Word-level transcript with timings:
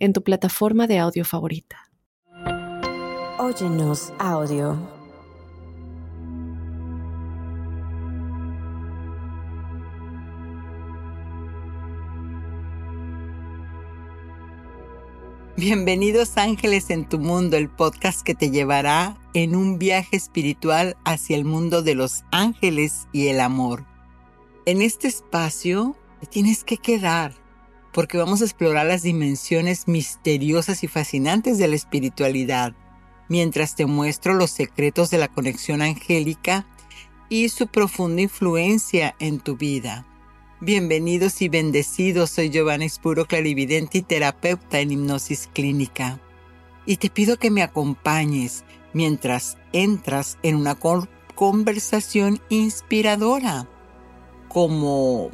en 0.00 0.14
tu 0.14 0.22
plataforma 0.22 0.86
de 0.86 0.98
audio 0.98 1.24
favorita. 1.24 1.90
Óyenos 3.38 4.12
audio. 4.18 4.76
Bienvenidos 15.56 16.38
ángeles 16.38 16.88
en 16.88 17.06
tu 17.06 17.18
mundo, 17.18 17.58
el 17.58 17.68
podcast 17.68 18.22
que 18.22 18.34
te 18.34 18.50
llevará 18.50 19.18
en 19.34 19.54
un 19.54 19.78
viaje 19.78 20.16
espiritual 20.16 20.96
hacia 21.04 21.36
el 21.36 21.44
mundo 21.44 21.82
de 21.82 21.94
los 21.94 22.24
ángeles 22.32 23.06
y 23.12 23.26
el 23.26 23.40
amor. 23.40 23.84
En 24.64 24.80
este 24.80 25.08
espacio 25.08 25.96
te 26.20 26.26
tienes 26.26 26.64
que 26.64 26.78
quedar 26.78 27.34
porque 27.92 28.18
vamos 28.18 28.40
a 28.40 28.44
explorar 28.44 28.86
las 28.86 29.02
dimensiones 29.02 29.88
misteriosas 29.88 30.84
y 30.84 30.88
fascinantes 30.88 31.58
de 31.58 31.68
la 31.68 31.74
espiritualidad, 31.74 32.74
mientras 33.28 33.74
te 33.74 33.86
muestro 33.86 34.34
los 34.34 34.50
secretos 34.50 35.10
de 35.10 35.18
la 35.18 35.28
conexión 35.28 35.82
angélica 35.82 36.66
y 37.28 37.48
su 37.48 37.66
profunda 37.66 38.22
influencia 38.22 39.14
en 39.18 39.40
tu 39.40 39.56
vida. 39.56 40.06
Bienvenidos 40.60 41.40
y 41.40 41.48
bendecidos, 41.48 42.30
soy 42.30 42.50
Giovanna 42.50 42.84
Espuro, 42.84 43.24
clarividente 43.24 43.98
y 43.98 44.02
terapeuta 44.02 44.80
en 44.80 44.92
hipnosis 44.92 45.48
clínica. 45.52 46.20
Y 46.84 46.96
te 46.96 47.08
pido 47.08 47.38
que 47.38 47.50
me 47.50 47.62
acompañes 47.62 48.64
mientras 48.92 49.56
entras 49.72 50.38
en 50.42 50.56
una 50.56 50.76
conversación 51.34 52.42
inspiradora, 52.50 53.68
como 54.48 55.30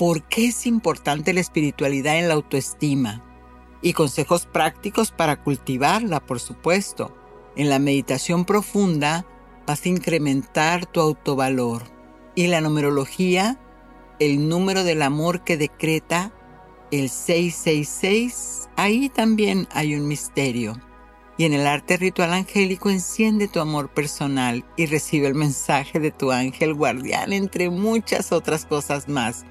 por 0.00 0.22
qué 0.22 0.46
es 0.46 0.66
importante 0.66 1.34
la 1.34 1.40
espiritualidad 1.40 2.18
en 2.18 2.28
la 2.28 2.32
autoestima 2.32 3.22
y 3.82 3.92
consejos 3.92 4.46
prácticos 4.46 5.10
para 5.10 5.42
cultivarla, 5.42 6.20
por 6.20 6.40
supuesto. 6.40 7.14
En 7.54 7.68
la 7.68 7.78
meditación 7.78 8.46
profunda 8.46 9.26
vas 9.66 9.84
a 9.84 9.90
incrementar 9.90 10.86
tu 10.86 11.00
autovalor 11.00 11.82
y 12.34 12.46
la 12.46 12.62
numerología, 12.62 13.60
el 14.20 14.48
número 14.48 14.84
del 14.84 15.02
amor 15.02 15.44
que 15.44 15.58
decreta 15.58 16.32
el 16.90 17.10
666, 17.10 18.70
ahí 18.76 19.10
también 19.10 19.68
hay 19.70 19.94
un 19.94 20.08
misterio. 20.08 20.80
Y 21.36 21.44
en 21.44 21.52
el 21.52 21.66
arte 21.66 21.98
ritual 21.98 22.32
angélico 22.32 22.88
enciende 22.88 23.48
tu 23.48 23.60
amor 23.60 23.92
personal 23.92 24.64
y 24.78 24.86
recibe 24.86 25.26
el 25.26 25.34
mensaje 25.34 26.00
de 26.00 26.10
tu 26.10 26.32
ángel 26.32 26.72
guardián, 26.72 27.34
entre 27.34 27.68
muchas 27.68 28.32
otras 28.32 28.64
cosas 28.64 29.06
más. 29.06 29.44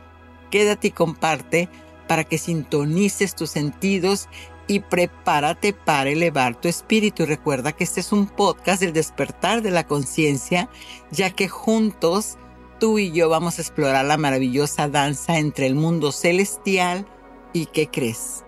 Quédate 0.50 0.90
y 0.90 0.92
comparte 0.92 1.70
para 2.08 2.24
que 2.24 2.38
sintonices 2.38 3.36
tus 3.36 3.52
sentidos 3.52 4.28
y 4.68 4.80
prepárate 4.82 5.74
para 5.74 6.12
elevar 6.12 6.60
tu 6.60 6.68
espíritu. 6.68 7.26
Recuerda 7.26 7.72
que 7.72 7.84
este 7.84 8.00
es 8.00 8.12
un 8.12 8.28
podcast 8.28 8.82
del 8.82 8.94
despertar 8.94 9.62
de 9.62 9.72
la 9.72 9.86
conciencia, 9.86 10.70
ya 11.12 11.32
que 11.32 11.48
juntos 11.48 12.38
tú 12.80 13.00
y 13.00 13.12
yo 13.12 13.30
vamos 13.30 13.58
a 13.58 13.62
explorar 13.62 14.06
la 14.06 14.18
maravillosa 14.18 14.88
danza 14.88 15.38
entre 15.38 15.66
el 15.66 15.76
mundo 15.76 16.12
celestial 16.12 17.06
y, 17.52 17.66
¿qué 17.66 17.88
crees? 17.88 18.46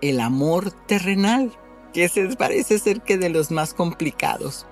El 0.00 0.20
amor 0.20 0.70
terrenal, 0.70 1.52
que 1.92 2.08
se 2.08 2.26
parece 2.36 2.78
ser 2.78 3.02
que 3.02 3.18
de 3.18 3.28
los 3.28 3.50
más 3.50 3.74
complicados. 3.74 4.66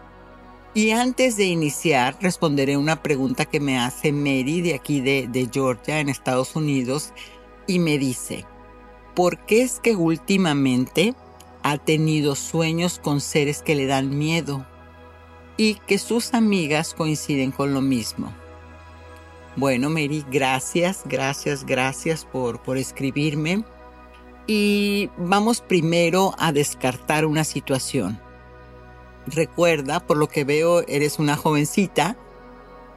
Y 0.78 0.92
antes 0.92 1.36
de 1.36 1.46
iniciar, 1.46 2.16
responderé 2.20 2.76
una 2.76 3.02
pregunta 3.02 3.46
que 3.46 3.58
me 3.58 3.80
hace 3.80 4.12
Mary 4.12 4.60
de 4.60 4.76
aquí 4.76 5.00
de, 5.00 5.50
Georgia, 5.52 5.98
en 5.98 6.08
Estados 6.08 6.54
Unidos, 6.54 7.12
y 7.66 7.80
me 7.80 7.98
dice, 7.98 8.44
¿por 9.16 9.44
qué 9.44 9.62
es 9.62 9.80
que 9.80 9.96
últimamente 9.96 11.16
ha 11.64 11.78
tenido 11.78 12.36
sueños 12.36 13.00
con 13.00 13.20
seres 13.20 13.60
que 13.60 13.74
le 13.74 13.86
dan 13.86 14.16
miedo 14.16 14.64
y 15.56 15.74
que 15.88 15.98
sus 15.98 16.32
amigas 16.32 16.94
coinciden 16.94 17.50
con 17.50 17.74
lo 17.74 17.80
mismo? 17.80 18.32
Bueno, 19.56 19.90
Mary, 19.90 20.24
gracias, 20.30 21.02
gracias, 21.06 21.66
gracias 21.66 22.24
por, 22.24 22.62
por 22.62 22.78
escribirme. 22.78 23.64
Y 24.46 25.10
vamos 25.16 25.60
primero 25.60 26.36
a 26.38 26.52
descartar 26.52 27.26
una 27.26 27.42
situación 27.42 28.27
recuerda, 29.30 30.00
por 30.00 30.16
lo 30.16 30.28
que 30.28 30.44
veo, 30.44 30.80
eres 30.88 31.18
una 31.18 31.36
jovencita, 31.36 32.16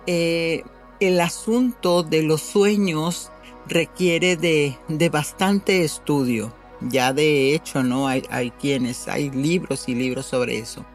eh, 0.07 0.63
el 0.99 1.19
asunto 1.19 2.03
de 2.03 2.23
los 2.23 2.41
sueños 2.41 3.31
requiere 3.67 4.37
de, 4.37 4.77
bastante 5.09 5.83
estudio. 5.83 6.53
Ya 6.81 7.13
de 7.13 7.53
hecho, 7.53 7.83
¿no? 7.83 8.07
Hay, 8.07 8.23
hay 8.29 8.51
quienes, 8.51 9.07
hay 9.07 9.29
libros 9.29 9.87
y 9.87 9.95
libros 9.95 10.25
sobre 10.25 10.57
eso. 10.57 10.85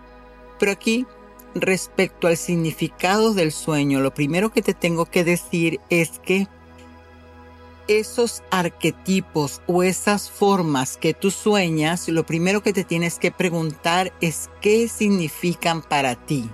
Pero 0.59 0.73
aquí, 0.73 1.07
respecto 1.55 2.27
al 2.27 2.37
significado 2.37 3.35
del 3.35 3.53
sueño, 3.53 4.01
lo 4.01 4.13
primero 4.13 4.51
que 4.51 4.63
te 4.63 4.75
tengo 4.75 5.07
que 5.07 5.25
decir 5.25 5.81
es 5.91 6.19
que 6.21 6.49
esos 7.89 8.43
arquetipos 8.51 9.63
o 9.67 9.83
esas 9.83 10.31
formas 10.31 10.97
que 10.97 11.15
tú 11.15 11.31
sueñas, 11.31 12.09
lo 12.09 12.27
primero 12.27 12.63
que 12.63 12.73
te 12.73 12.85
tienes 12.85 13.19
que 13.19 13.31
preguntar 13.31 14.13
es 14.21 14.51
qué 14.61 14.89
significan 14.89 15.83
para 15.83 16.15
ti. 16.15 16.51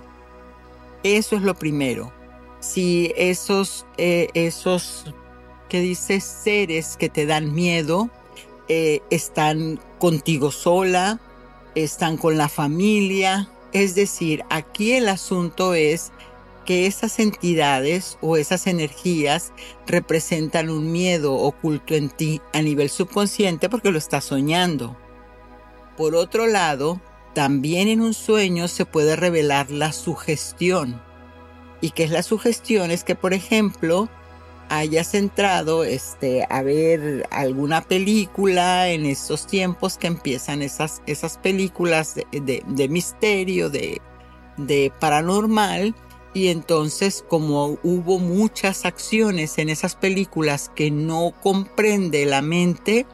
Eso 1.03 1.35
es 1.35 1.41
lo 1.41 1.55
primero. 1.55 2.13
Si 2.59 3.11
esos, 3.17 3.85
eh, 3.97 4.29
esos, 4.33 5.05
que 5.69 5.81
dices, 5.81 6.23
seres 6.23 6.95
que 6.97 7.09
te 7.09 7.25
dan 7.25 7.53
miedo, 7.53 8.09
eh, 8.69 9.01
están 9.09 9.79
contigo 9.99 10.51
sola, 10.51 11.19
están 11.75 12.17
con 12.17 12.37
la 12.37 12.47
familia. 12.47 13.49
Es 13.73 13.95
decir, 13.95 14.43
aquí 14.49 14.93
el 14.93 15.09
asunto 15.09 15.73
es 15.73 16.11
que 16.63 16.85
esas 16.87 17.19
entidades 17.19 18.17
o 18.21 18.37
esas 18.37 18.67
energías 18.67 19.53
representan 19.87 20.69
un 20.69 20.91
miedo 20.91 21.33
oculto 21.35 21.95
en 21.95 22.09
ti 22.09 22.41
a 22.53 22.61
nivel 22.61 22.89
subconsciente 22.89 23.69
porque 23.69 23.91
lo 23.91 23.97
estás 23.97 24.25
soñando. 24.25 24.97
Por 25.97 26.15
otro 26.15 26.47
lado, 26.47 27.01
también 27.33 27.87
en 27.87 28.01
un 28.01 28.13
sueño 28.13 28.67
se 28.67 28.85
puede 28.85 29.15
revelar 29.15 29.71
la 29.71 29.91
sugestión. 29.91 31.01
¿Y 31.81 31.91
qué 31.91 32.03
es 32.03 32.11
la 32.11 32.23
sugestión? 32.23 32.91
Es 32.91 33.03
que, 33.03 33.15
por 33.15 33.33
ejemplo, 33.33 34.09
hayas 34.69 35.13
entrado 35.13 35.83
este, 35.83 36.45
a 36.49 36.61
ver 36.63 37.27
alguna 37.31 37.81
película 37.81 38.89
en 38.89 39.05
esos 39.05 39.45
tiempos 39.47 39.97
que 39.97 40.07
empiezan 40.07 40.61
esas, 40.61 41.01
esas 41.05 41.37
películas 41.37 42.15
de, 42.15 42.87
misterio, 42.89 43.69
de, 43.69 44.01
de 44.57 44.91
paranormal, 44.99 45.95
y 46.33 46.47
entonces 46.47 47.23
como 47.27 47.77
hubo 47.83 48.19
muchas 48.19 48.85
acciones 48.85 49.57
en 49.57 49.69
esas 49.69 49.95
películas 49.95 50.71
que 50.75 50.89
no 50.89 51.33
comprende 51.41 52.25
la 52.25 52.41
mente, 52.41 53.05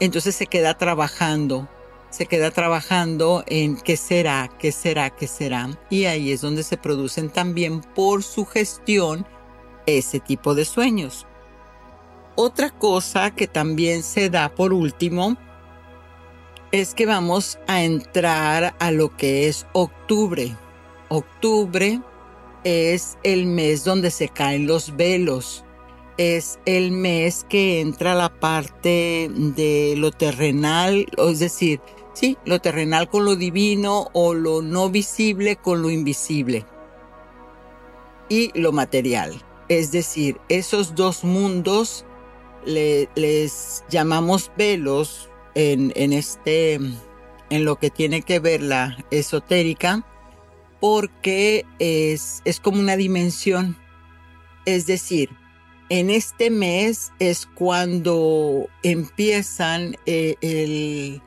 entonces 0.00 0.34
se 0.34 0.46
queda 0.46 0.78
trabajando, 0.78 1.68
se 2.10 2.26
queda 2.26 2.50
trabajando 2.50 3.44
en 3.46 3.76
qué 3.76 3.96
será, 3.96 4.50
qué 4.58 4.72
será, 4.72 5.10
qué 5.10 5.26
será. 5.26 5.78
Y 5.90 6.06
ahí 6.06 6.32
es 6.32 6.40
donde 6.40 6.62
se 6.62 6.78
producen 6.78 7.28
también 7.30 7.80
por 7.80 8.22
su 8.22 8.46
gestión 8.46 9.26
ese 9.86 10.20
tipo 10.20 10.54
de 10.54 10.64
sueños. 10.64 11.26
Otra 12.34 12.70
cosa 12.70 13.32
que 13.32 13.46
también 13.46 14.02
se 14.02 14.30
da 14.30 14.48
por 14.54 14.72
último 14.72 15.36
es 16.70 16.94
que 16.94 17.04
vamos 17.04 17.58
a 17.66 17.82
entrar 17.82 18.74
a 18.78 18.90
lo 18.90 19.16
que 19.16 19.48
es 19.48 19.66
octubre. 19.72 20.56
Octubre 21.08 22.00
es 22.68 23.16
el 23.22 23.46
mes 23.46 23.82
donde 23.84 24.10
se 24.10 24.28
caen 24.28 24.66
los 24.66 24.94
velos. 24.94 25.64
Es 26.18 26.58
el 26.66 26.90
mes 26.90 27.46
que 27.48 27.80
entra 27.80 28.14
la 28.14 28.28
parte 28.28 29.30
de 29.32 29.94
lo 29.96 30.10
terrenal, 30.10 31.06
es 31.16 31.38
decir, 31.38 31.80
sí, 32.12 32.36
lo 32.44 32.60
terrenal 32.60 33.08
con 33.08 33.24
lo 33.24 33.36
divino 33.36 34.08
o 34.12 34.34
lo 34.34 34.60
no 34.60 34.90
visible 34.90 35.56
con 35.56 35.80
lo 35.80 35.90
invisible. 35.90 36.66
Y 38.28 38.50
lo 38.58 38.72
material. 38.72 39.42
Es 39.68 39.90
decir, 39.90 40.38
esos 40.50 40.94
dos 40.94 41.24
mundos 41.24 42.04
les 42.66 43.84
llamamos 43.88 44.50
velos 44.58 45.30
en, 45.54 45.92
en, 45.96 46.12
este, 46.12 46.74
en 46.74 47.64
lo 47.64 47.76
que 47.76 47.88
tiene 47.88 48.20
que 48.20 48.40
ver 48.40 48.60
la 48.60 48.98
esotérica 49.10 50.04
porque 50.80 51.64
es, 51.78 52.42
es 52.44 52.60
como 52.60 52.78
una 52.78 52.96
dimensión. 52.96 53.76
Es 54.64 54.86
decir, 54.86 55.30
en 55.88 56.10
este 56.10 56.50
mes 56.50 57.12
es 57.18 57.46
cuando 57.46 58.68
empiezan 58.82 59.96
eh, 60.06 60.36
el, 60.40 61.22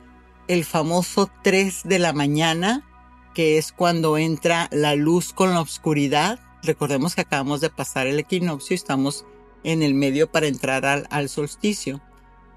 el 0.48 0.64
famoso 0.64 1.30
3 1.42 1.82
de 1.84 1.98
la 1.98 2.12
mañana, 2.12 2.88
que 3.34 3.58
es 3.58 3.72
cuando 3.72 4.18
entra 4.18 4.68
la 4.70 4.94
luz 4.94 5.32
con 5.32 5.50
la 5.50 5.60
oscuridad. 5.60 6.38
Recordemos 6.62 7.14
que 7.14 7.22
acabamos 7.22 7.60
de 7.60 7.70
pasar 7.70 8.06
el 8.06 8.20
equinoccio 8.20 8.74
y 8.74 8.76
estamos 8.76 9.26
en 9.64 9.82
el 9.82 9.94
medio 9.94 10.30
para 10.30 10.46
entrar 10.46 10.86
al, 10.86 11.06
al 11.10 11.28
solsticio. 11.28 12.00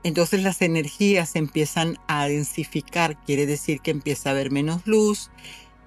Entonces 0.03 0.43
las 0.43 0.61
energías 0.61 1.35
empiezan 1.35 1.97
a 2.07 2.27
densificar, 2.27 3.17
quiere 3.25 3.47
decir 3.47 3.81
que 3.81 3.89
empieza 3.89 4.29
a 4.29 4.33
haber 4.33 4.51
menos 4.51 4.85
luz 4.85 5.31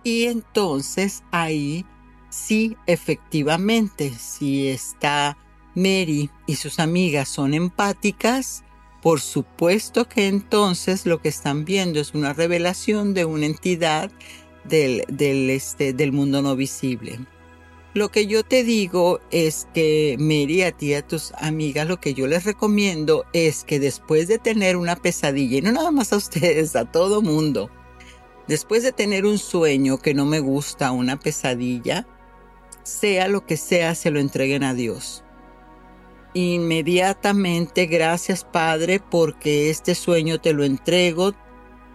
y 0.05 0.25
entonces 0.25 1.23
ahí 1.31 1.85
sí 2.31 2.77
efectivamente, 2.87 4.13
si 4.19 4.69
está 4.69 5.37
Mary 5.75 6.31
y 6.47 6.57
sus 6.57 6.79
amigas 6.79 7.29
son 7.29 7.55
empáticas, 7.55 8.65
por 9.03 9.21
supuesto 9.21 10.09
que 10.09 10.27
entonces 10.27 11.07
lo 11.07 11.21
que 11.21 11.29
están 11.29 11.65
viendo 11.65 12.01
es 12.01 12.15
una 12.15 12.33
revelación 12.33 13.15
de 13.15 13.25
una 13.25 13.47
entidad 13.47 14.11
del, 14.65 15.05
del, 15.09 15.51
este, 15.51 15.93
del 15.93 16.13
mundo 16.13 16.43
no 16.43 16.57
visible. 16.57 17.21
Lo 17.95 18.11
que 18.11 18.27
yo 18.27 18.45
te 18.45 18.65
digo 18.65 19.19
es 19.31 19.67
que 19.73 20.17
Mary, 20.19 20.63
a 20.63 20.73
ti 20.73 20.89
y 20.89 20.95
a 20.95 21.07
tus 21.07 21.33
amigas, 21.39 21.89
lo 21.89 21.99
que 21.99 22.13
yo 22.13 22.27
les 22.27 22.45
recomiendo 22.45 23.25
es 23.33 23.65
que 23.65 23.81
después 23.81 24.29
de 24.29 24.39
tener 24.39 24.77
una 24.77 24.95
pesadilla, 24.95 25.59
y 25.59 25.63
no 25.63 25.73
nada 25.73 25.91
más 25.91 26.13
a 26.13 26.17
ustedes, 26.17 26.77
a 26.77 26.85
todo 26.85 27.23
mundo, 27.23 27.71
después 28.49 28.83
de 28.83 28.93
tener 28.93 29.27
un 29.27 29.39
sueño 29.39 29.99
que 29.99 30.15
no 30.15 30.25
me 30.25 30.41
gusta, 30.41 30.91
una 30.91 31.19
pesadilla, 31.19 32.07
sea 32.83 33.29
lo 33.29 33.47
que 33.47 33.57
sea, 33.57 33.95
se 33.95 34.11
lo 34.11 34.19
entreguen 34.19 34.65
a 34.65 34.75
Dios. 34.75 35.23
Inmediatamente, 36.35 37.87
gracias 37.87 38.45
Padre, 38.45 39.01
porque 39.01 39.71
este 39.71 39.95
sueño 39.95 40.41
te 40.41 40.53
lo 40.53 40.65
entrego. 40.65 41.35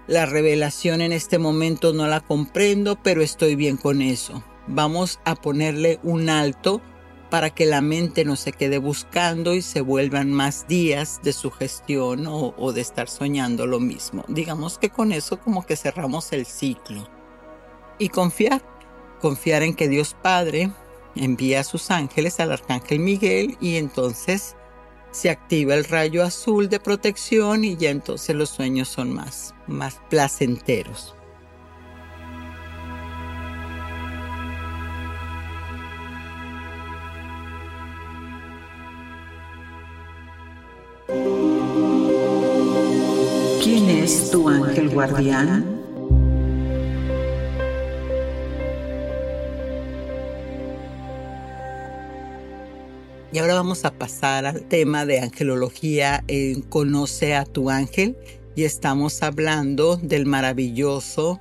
La 0.07 0.25
revelación 0.25 1.01
en 1.01 1.11
este 1.11 1.37
momento 1.39 1.93
no 1.93 2.07
la 2.07 2.21
comprendo, 2.21 2.97
pero 3.01 3.21
estoy 3.21 3.55
bien 3.55 3.77
con 3.77 4.01
eso 4.01 4.43
vamos 4.67 5.19
a 5.25 5.35
ponerle 5.35 5.99
un 6.03 6.29
alto 6.29 6.81
para 7.33 7.49
que 7.49 7.65
la 7.65 7.81
mente 7.81 8.25
no 8.25 8.35
se 8.35 8.51
quede 8.51 8.77
buscando 8.77 9.55
y 9.55 9.63
se 9.63 9.81
vuelvan 9.81 10.31
más 10.31 10.67
días 10.67 11.19
de 11.23 11.33
sugestión 11.33 12.27
o, 12.27 12.53
o 12.59 12.73
de 12.73 12.81
estar 12.81 13.09
soñando 13.09 13.65
lo 13.65 13.79
mismo. 13.79 14.23
Digamos 14.27 14.77
que 14.77 14.91
con 14.91 15.11
eso 15.11 15.39
como 15.39 15.65
que 15.65 15.75
cerramos 15.75 16.31
el 16.31 16.45
ciclo. 16.45 17.09
Y 17.97 18.09
confiar, 18.09 18.61
confiar 19.19 19.63
en 19.63 19.73
que 19.73 19.87
Dios 19.87 20.15
Padre 20.21 20.69
envía 21.15 21.61
a 21.61 21.63
sus 21.63 21.89
ángeles 21.89 22.39
al 22.39 22.51
arcángel 22.51 22.99
Miguel 22.99 23.57
y 23.59 23.77
entonces 23.77 24.55
se 25.09 25.31
activa 25.31 25.73
el 25.73 25.85
rayo 25.85 26.21
azul 26.21 26.69
de 26.69 26.79
protección 26.79 27.63
y 27.63 27.75
ya 27.77 27.89
entonces 27.89 28.35
los 28.35 28.49
sueños 28.49 28.89
son 28.89 29.11
más, 29.11 29.55
más 29.65 29.99
placenteros. 30.07 31.15
Es 44.03 44.31
tu 44.31 44.49
ángel 44.49 44.89
guardián? 44.89 45.81
Y 53.31 53.37
ahora 53.37 53.53
vamos 53.53 53.85
a 53.85 53.91
pasar 53.91 54.45
al 54.45 54.63
tema 54.63 55.05
de 55.05 55.21
angelología 55.21 56.21
en 56.27 56.63
Conoce 56.63 57.33
a 57.33 57.45
tu 57.45 57.69
ángel. 57.69 58.17
Y 58.55 58.65
estamos 58.65 59.23
hablando 59.23 59.95
del 59.95 60.25
maravilloso. 60.25 61.39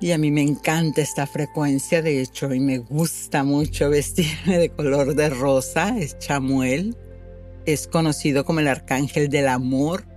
Y 0.00 0.10
a 0.10 0.18
mí 0.18 0.32
me 0.32 0.42
encanta 0.42 1.02
esta 1.02 1.26
frecuencia, 1.26 2.02
de 2.02 2.20
hecho, 2.20 2.52
y 2.52 2.58
me 2.58 2.78
gusta 2.78 3.44
mucho 3.44 3.88
vestirme 3.90 4.58
de 4.58 4.70
color 4.70 5.14
de 5.14 5.30
rosa. 5.30 5.96
Es 5.96 6.18
Chamuel. 6.18 6.96
Es 7.64 7.86
conocido 7.86 8.44
como 8.44 8.58
el 8.58 8.66
arcángel 8.66 9.28
del 9.28 9.46
amor 9.46 10.13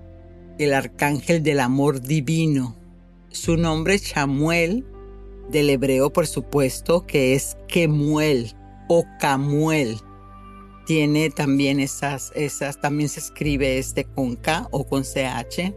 el 0.58 0.74
arcángel 0.74 1.44
del 1.44 1.60
amor 1.60 2.02
divino. 2.02 2.76
Su 3.30 3.58
nombre 3.58 3.96
es 3.96 4.04
Chamuel, 4.04 4.86
del 5.50 5.70
hebreo 5.70 6.12
por 6.12 6.28
supuesto, 6.28 7.06
que 7.06 7.34
es 7.34 7.58
Kemuel 7.68 8.54
o 8.88 9.06
Camuel. 9.20 9.98
Tiene 10.86 11.30
también 11.30 11.80
esas, 11.80 12.32
esas, 12.36 12.80
también 12.80 13.10
se 13.10 13.20
escribe 13.20 13.78
este 13.78 14.06
con 14.06 14.36
K 14.36 14.68
o 14.72 14.88
con 14.88 15.04
CH. 15.04 15.74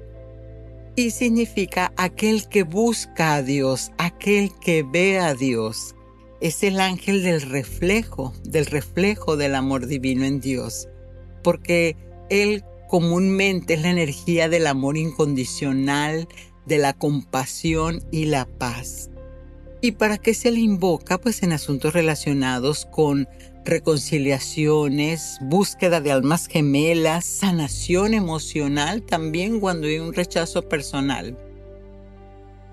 Y 0.97 1.11
significa 1.11 1.93
aquel 1.97 2.49
que 2.49 2.63
busca 2.63 3.35
a 3.35 3.43
Dios, 3.43 3.93
aquel 3.99 4.51
que 4.61 4.83
ve 4.83 5.19
a 5.19 5.35
Dios. 5.35 5.95
Es 6.41 6.63
el 6.63 6.81
ángel 6.81 7.23
del 7.23 7.43
reflejo, 7.43 8.33
del 8.45 8.67
reflejo 8.67 9.37
del 9.37 9.55
amor 9.55 9.87
divino 9.87 10.25
en 10.25 10.41
Dios. 10.41 10.89
Porque 11.43 11.97
Él 12.29 12.65
comúnmente 12.91 13.75
es 13.75 13.83
la 13.83 13.91
energía 13.91 14.49
del 14.49 14.67
amor 14.67 14.97
incondicional, 14.97 16.27
de 16.67 16.79
la 16.79 16.93
compasión 16.93 18.03
y 18.11 18.25
la 18.25 18.47
paz. 18.47 19.11
¿Y 19.81 19.93
para 19.93 20.19
qué 20.19 20.35
se 20.35 20.51
le 20.51 20.59
invoca? 20.59 21.19
Pues 21.19 21.45
en 21.45 21.53
asuntos 21.53 21.95
relacionados 21.95 22.89
con 22.91 23.29
reconciliaciones, 23.65 25.39
búsqueda 25.41 26.01
de 26.01 26.11
almas 26.11 26.49
gemelas, 26.49 27.25
sanación 27.25 28.13
emocional, 28.13 29.03
también 29.03 29.61
cuando 29.61 29.87
hay 29.87 30.01
un 30.01 30.13
rechazo 30.13 30.69
personal. 30.69 31.39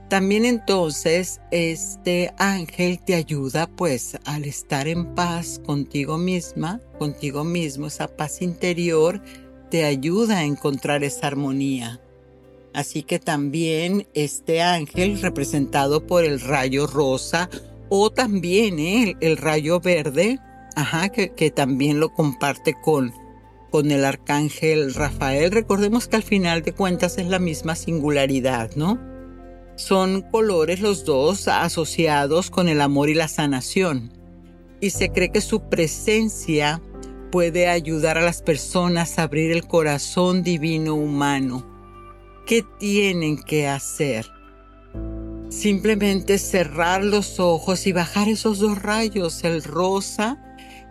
También 0.10 0.46
entonces 0.46 1.42
este 1.52 2.34
ángel 2.40 3.00
te 3.06 3.14
ayuda 3.14 3.68
pues 3.68 4.18
al 4.26 4.46
estar 4.46 4.88
en 4.88 5.14
paz 5.14 5.62
contigo 5.64 6.18
misma, 6.18 6.82
contigo 6.98 7.44
mismo, 7.44 7.86
esa 7.86 8.08
paz 8.08 8.42
interior 8.42 9.22
te 9.70 9.86
ayuda 9.86 10.40
a 10.40 10.44
encontrar 10.44 11.04
esa 11.04 11.28
armonía. 11.28 12.00
Así 12.74 13.04
que 13.04 13.20
también 13.20 14.08
este 14.14 14.62
ángel 14.62 15.22
representado 15.22 16.06
por 16.06 16.24
el 16.24 16.40
rayo 16.40 16.86
rosa 16.86 17.50
o 17.90 18.12
también 18.12 18.80
¿eh? 18.80 19.16
el, 19.20 19.38
rayo 19.38 19.80
verde, 19.80 20.40
ajá, 20.76 21.10
que, 21.10 21.34
que, 21.34 21.50
también 21.50 22.00
lo 22.00 22.14
comparte 22.14 22.76
con, 22.84 23.14
con 23.72 23.92
el 23.92 24.06
arcángel 24.06 24.94
Rafael. 24.94 25.52
Recordemos 25.52 26.08
que 26.08 26.18
al 26.18 26.24
final 26.24 26.62
de 26.62 26.74
cuentas 26.74 27.18
es 27.18 27.28
la 27.28 27.40
misma 27.40 27.76
singularidad, 27.76 28.72
¿no? 28.76 29.00
Son 29.76 30.22
colores 30.22 30.80
los 30.80 31.06
dos 31.06 31.48
asociados 31.48 32.50
con 32.50 32.68
el 32.68 32.82
amor 32.82 33.10
y 33.10 33.14
la 33.14 33.28
sanación. 33.28 34.12
Y 34.82 34.92
se 34.92 35.10
cree 35.10 35.32
que 35.32 35.42
su 35.42 35.62
presencia 35.70 36.82
puede 37.32 37.68
ayudar 37.68 38.18
a 38.18 38.22
las 38.22 38.42
personas 38.42 39.18
a 39.18 39.24
abrir 39.24 39.52
el 39.52 39.68
corazón 39.68 40.44
divino 40.44 40.96
humano. 40.96 41.66
¿Qué 42.46 42.64
tienen 42.80 43.42
que 43.42 43.68
hacer? 43.68 44.26
Simplemente 45.50 46.38
cerrar 46.38 47.04
los 47.04 47.40
ojos 47.40 47.88
y 47.88 47.92
bajar 47.92 48.28
esos 48.30 48.60
dos 48.60 48.82
rayos, 48.82 49.44
el 49.44 49.64
rosa 49.64 50.44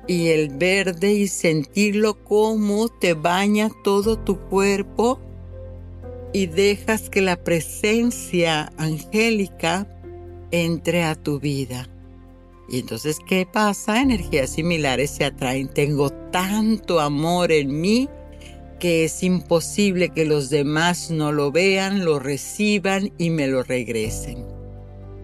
y 0.06 0.28
el 0.28 0.50
verde, 0.50 1.12
y 1.12 1.28
sentirlo 1.28 2.22
como 2.24 2.88
te 2.88 3.14
baña 3.14 3.70
todo 3.84 4.18
tu 4.18 4.38
cuerpo 4.38 5.20
y 6.32 6.46
dejas 6.46 7.08
que 7.08 7.22
la 7.22 7.36
presencia 7.36 8.70
angélica 8.76 9.86
entre 10.50 11.04
a 11.04 11.14
tu 11.14 11.40
vida. 11.40 11.88
Y 12.68 12.80
entonces, 12.80 13.18
¿qué 13.26 13.46
pasa? 13.46 14.00
Energías 14.00 14.50
similares 14.50 15.10
se 15.10 15.24
atraen. 15.24 15.68
Tengo 15.68 16.10
tanto 16.10 17.00
amor 17.00 17.52
en 17.52 17.80
mí 17.80 18.08
que 18.78 19.04
es 19.04 19.22
imposible 19.22 20.10
que 20.10 20.24
los 20.24 20.50
demás 20.50 21.10
no 21.10 21.32
lo 21.32 21.50
vean, 21.50 22.04
lo 22.04 22.18
reciban 22.18 23.12
y 23.18 23.30
me 23.30 23.46
lo 23.46 23.62
regresen. 23.62 24.44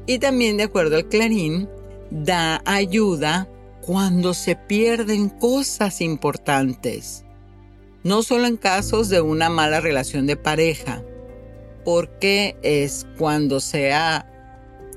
Y 0.06 0.18
también, 0.18 0.56
de 0.56 0.64
acuerdo 0.64 0.96
al 0.96 1.08
Clarín, 1.08 1.68
da 2.10 2.62
ayuda 2.64 3.48
cuando 3.82 4.34
se 4.34 4.56
pierden 4.56 5.28
cosas 5.28 6.00
importantes. 6.00 7.24
No 8.04 8.22
solo 8.22 8.46
en 8.46 8.56
casos 8.56 9.08
de 9.08 9.20
una 9.20 9.48
mala 9.48 9.80
relación 9.80 10.26
de 10.26 10.36
pareja, 10.36 11.02
porque 11.84 12.56
es 12.62 13.06
cuando 13.18 13.60
se 13.60 13.92
ha 13.92 14.31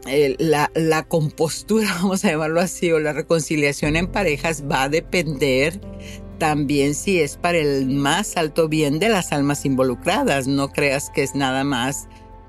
la, 0.05 1.03
compostura, 1.07 1.87
vamos 2.01 2.25
a 2.25 2.31
llamarlo 2.31 2.61
así, 2.61 2.91
o 2.91 2.99
la 2.99 3.13
reconciliación 3.13 3.95
en 3.95 4.07
parejas 4.07 4.63
va 4.69 4.83
a 4.83 4.89
depender 4.89 5.79
también 6.37 6.95
si 6.95 7.19
es 7.21 7.37
para 7.37 7.57
el 7.57 7.87
más 7.87 8.35
alto 8.37 8.67
bien 8.67 8.99
de 8.99 9.09
las 9.09 9.31
almas 9.31 9.65
involucradas. 9.65 10.47
No 10.47 10.69
creas 10.69 11.09
que 11.09 11.23
es 11.23 11.33
nada 11.33 11.63
más 11.63 12.07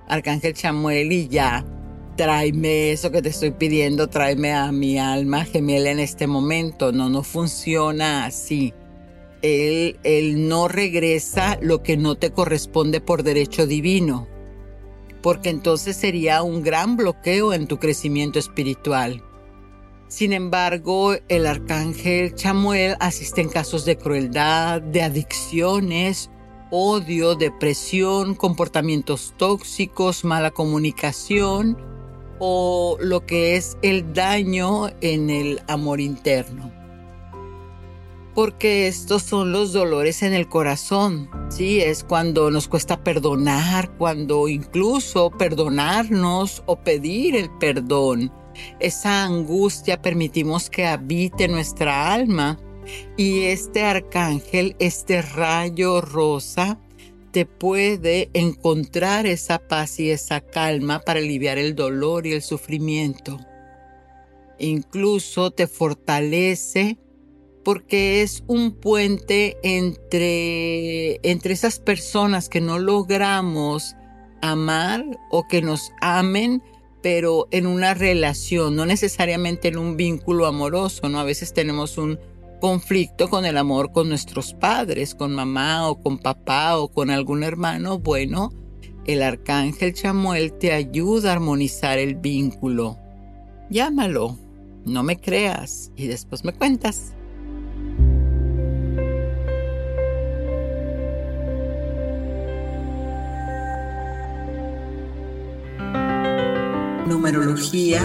Arcángel 0.09 0.55
Chamuel 0.55 1.13
y 1.13 1.29
ya, 1.29 1.65
tráeme 2.17 2.93
eso 2.93 3.11
que 3.11 3.23
te 3.23 3.29
estoy 3.29 3.53
pidiendo, 3.53 4.09
tráeme 4.09 4.53
a 4.53 4.73
mi 4.73 4.99
alma 4.99 5.45
gemela 5.45 5.91
en 5.91 6.01
este 6.01 6.27
momento. 6.27 6.93
No, 6.93 7.09
no 7.09 7.23
funciona 7.23 8.27
así. 8.27 8.75
Él, 9.43 9.99
él 10.03 10.49
no 10.49 10.67
regresa 10.67 11.59
lo 11.61 11.83
que 11.83 11.97
no 11.97 12.17
te 12.17 12.31
corresponde 12.31 13.01
por 13.01 13.23
derecho 13.23 13.67
divino, 13.67 14.27
porque 15.27 15.51
entonces 15.51 15.97
sería 15.97 16.45
un 16.45 16.63
gran 16.63 16.97
bloqueo 16.97 17.53
en 17.53 17.67
tu 17.67 17.81
crecimiento 17.81 18.39
espiritual. 18.39 19.25
Sin 20.07 20.33
embargo, 20.33 21.15
el 21.27 21.49
arcángel 21.49 22.37
Chamuel 22.37 22.95
asiste 23.01 23.41
en 23.41 23.49
casos 23.49 23.85
de 23.85 23.99
crueldad, 23.99 24.81
de 24.81 25.03
adicciones, 25.03 26.31
odio, 26.71 27.35
depresión, 27.35 28.37
comportamientos 28.37 29.35
tóxicos, 29.37 30.25
mala 30.25 30.53
comunicación 30.53 31.77
o 32.39 32.97
lo 33.01 33.27
que 33.27 33.57
es 33.57 33.79
el 33.83 34.13
daño 34.15 34.91
en 35.01 35.31
el 35.31 35.61
amor 35.67 36.01
interno. 36.01 36.76
Porque 38.37 38.87
estos 38.87 39.25
son 39.25 39.51
los 39.51 39.73
dolores 39.73 40.23
en 40.23 40.33
el 40.33 40.49
corazón, 40.49 41.29
¿sí? 41.49 41.81
Es 41.81 42.05
cuando 42.05 42.53
nos 42.53 42.69
cuesta 42.69 43.03
perdonar, 43.03 43.91
cuando 43.97 44.47
incluso 44.47 45.31
perdonarnos 45.31 46.63
o 46.67 46.77
pedir 46.77 47.35
el 47.35 47.51
perdón 47.59 48.31
esa 48.79 49.25
angustia 49.25 50.01
permitimos 50.01 50.71
que 50.71 50.87
habite 50.87 51.49
nuestra 51.49 52.13
alma 52.13 52.59
y 53.17 53.45
este 53.45 53.83
arcángel, 53.83 54.77
este 54.79 55.23
rayo 55.23 56.01
rosa, 56.01 56.79
te 57.33 57.45
puede 57.45 58.31
encontrar 58.33 59.27
esa 59.27 59.59
paz 59.59 60.01
y 60.01 60.11
esa 60.11 60.41
calma 60.41 61.01
para 61.01 61.21
aliviar 61.21 61.59
el 61.59 61.75
dolor 61.75 62.27
y 62.27 62.33
el 62.33 62.43
sufrimiento. 62.43 63.39
Incluso 64.59 65.51
te 65.51 65.67
fortalece 65.67 66.97
porque 67.67 68.23
es 68.23 68.45
un 68.47 68.71
puente 68.71 69.57
entre, 69.65 71.19
entre 71.29 71.53
esas 71.53 71.81
personas 71.81 72.49
que 72.49 72.61
no 72.61 72.79
logramos 72.79 73.97
amar 74.41 75.05
o 75.33 75.49
que 75.49 75.63
nos 75.63 75.91
amen, 76.01 76.63
pero 77.03 77.49
en 77.51 77.67
una 77.67 77.93
relación, 77.95 78.77
no 78.77 78.87
necesariamente 78.87 79.67
en 79.67 79.79
un 79.79 79.97
vínculo 79.97 80.47
amoroso, 80.47 81.09
¿no? 81.09 81.19
A 81.19 81.25
veces 81.25 81.53
tenemos 81.55 81.99
un 81.99 82.21
conflicto 82.61 83.29
con 83.29 83.45
el 83.45 83.57
amor 83.57 83.91
con 83.91 84.09
nuestros 84.09 84.55
padres, 84.55 85.17
con 85.17 85.35
mamá 85.35 85.89
o 85.89 86.01
con 86.01 86.19
papá 86.19 86.79
o 86.79 86.87
con 86.87 87.11
algún 87.11 87.43
hermano. 87.43 87.99
Bueno, 87.99 88.53
el 89.07 89.25
arcángel 89.25 89.93
Chamuel 89.93 90.53
te 90.53 90.73
ayuda 90.73 91.31
a 91.31 91.33
armonizar 91.33 91.99
el 91.99 92.15
vínculo. 92.15 92.97
Llámalo, 93.71 94.39
no 94.85 95.03
me 95.03 95.17
creas 95.17 95.91
y 95.97 96.07
después 96.07 96.45
me 96.45 96.53
cuentas. 96.53 97.16
Numerología, 107.07 108.03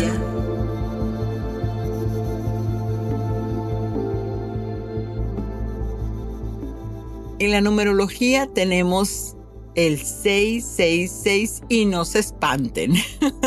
En 7.40 7.50
la 7.50 7.62
numerología 7.62 8.46
tenemos 8.46 9.36
el 9.74 9.98
666 9.98 11.64
y 11.70 11.86
no 11.86 12.06
se 12.06 12.20
espanten, 12.20 12.94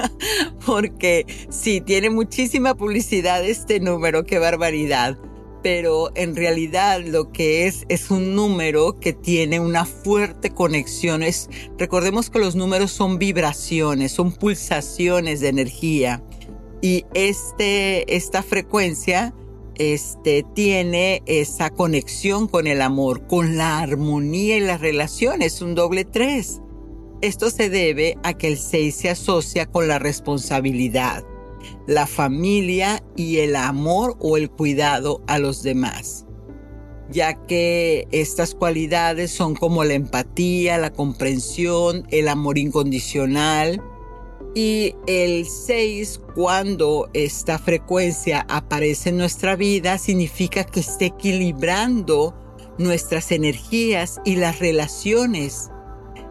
porque 0.67 1.27
sí, 1.49 1.81
tiene 1.81 2.11
muchísima 2.11 2.75
publicidad 2.75 3.45
este 3.45 3.79
número, 3.79 4.25
qué 4.25 4.41
barbaridad 4.41 5.17
pero 5.64 6.11
en 6.14 6.37
realidad 6.37 7.00
lo 7.00 7.33
que 7.33 7.66
es 7.66 7.87
es 7.88 8.11
un 8.11 8.35
número 8.35 9.00
que 9.00 9.14
tiene 9.14 9.61
una 9.61 9.87
fuerte 9.87 10.50
conexión. 10.50 11.23
recordemos 11.78 12.28
que 12.28 12.38
los 12.38 12.54
números 12.54 12.92
son 12.92 13.18
vibraciones, 13.18 14.12
son 14.12 14.30
pulsaciones 14.30 15.40
de 15.40 15.49
energía 15.49 16.23
y 16.83 17.06
este, 17.14 18.14
esta 18.14 18.42
frecuencia 18.42 19.35
este, 19.76 20.44
tiene 20.54 21.23
esa 21.25 21.71
conexión 21.71 22.47
con 22.47 22.66
el 22.66 22.83
amor, 22.83 23.26
con 23.26 23.56
la 23.56 23.78
armonía 23.78 24.59
y 24.59 24.61
las 24.61 24.83
relaciones, 24.83 25.62
un 25.62 25.75
doble 25.75 26.04
tres. 26.04 26.61
Esto 27.23 27.49
se 27.49 27.71
debe 27.71 28.18
a 28.23 28.35
que 28.35 28.49
el 28.49 28.59
6 28.59 28.94
se 28.94 29.09
asocia 29.09 29.64
con 29.64 29.88
la 29.88 29.99
responsabilidad 29.99 31.25
la 31.87 32.06
familia 32.06 33.02
y 33.16 33.38
el 33.38 33.56
amor 33.56 34.16
o 34.21 34.37
el 34.37 34.50
cuidado 34.50 35.23
a 35.26 35.38
los 35.38 35.62
demás, 35.62 36.26
ya 37.11 37.35
que 37.47 38.06
estas 38.11 38.54
cualidades 38.54 39.30
son 39.30 39.54
como 39.54 39.85
la 39.85 39.94
empatía, 39.94 40.78
la 40.78 40.92
comprensión, 40.92 42.06
el 42.11 42.28
amor 42.28 42.59
incondicional. 42.59 43.83
Y 44.56 44.94
el 45.09 45.47
6, 45.47 46.21
cuando 46.37 47.11
esta 47.12 47.59
frecuencia 47.59 48.47
aparece 48.49 49.09
en 49.09 49.16
nuestra 49.16 49.56
vida, 49.56 49.99
significa 49.99 50.62
que 50.62 50.78
esté 50.78 51.06
equilibrando 51.06 52.37
nuestras 52.78 53.33
energías 53.33 54.21
y 54.25 54.37
las 54.37 54.61
relaciones 54.61 55.73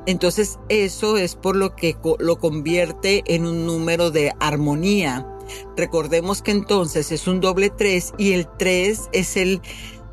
entonces 0.05 0.59
eso 0.69 1.17
es 1.17 1.35
por 1.35 1.55
lo 1.55 1.75
que 1.75 1.95
lo 2.19 2.37
convierte 2.37 3.23
en 3.27 3.45
un 3.45 3.65
número 3.65 4.11
de 4.11 4.33
armonía. 4.39 5.27
Recordemos 5.77 6.41
que 6.41 6.51
entonces 6.51 7.11
es 7.11 7.27
un 7.27 7.39
doble 7.39 7.69
3 7.69 8.13
y 8.17 8.33
el 8.33 8.47
3 8.57 9.09
es 9.13 9.37
el, 9.37 9.61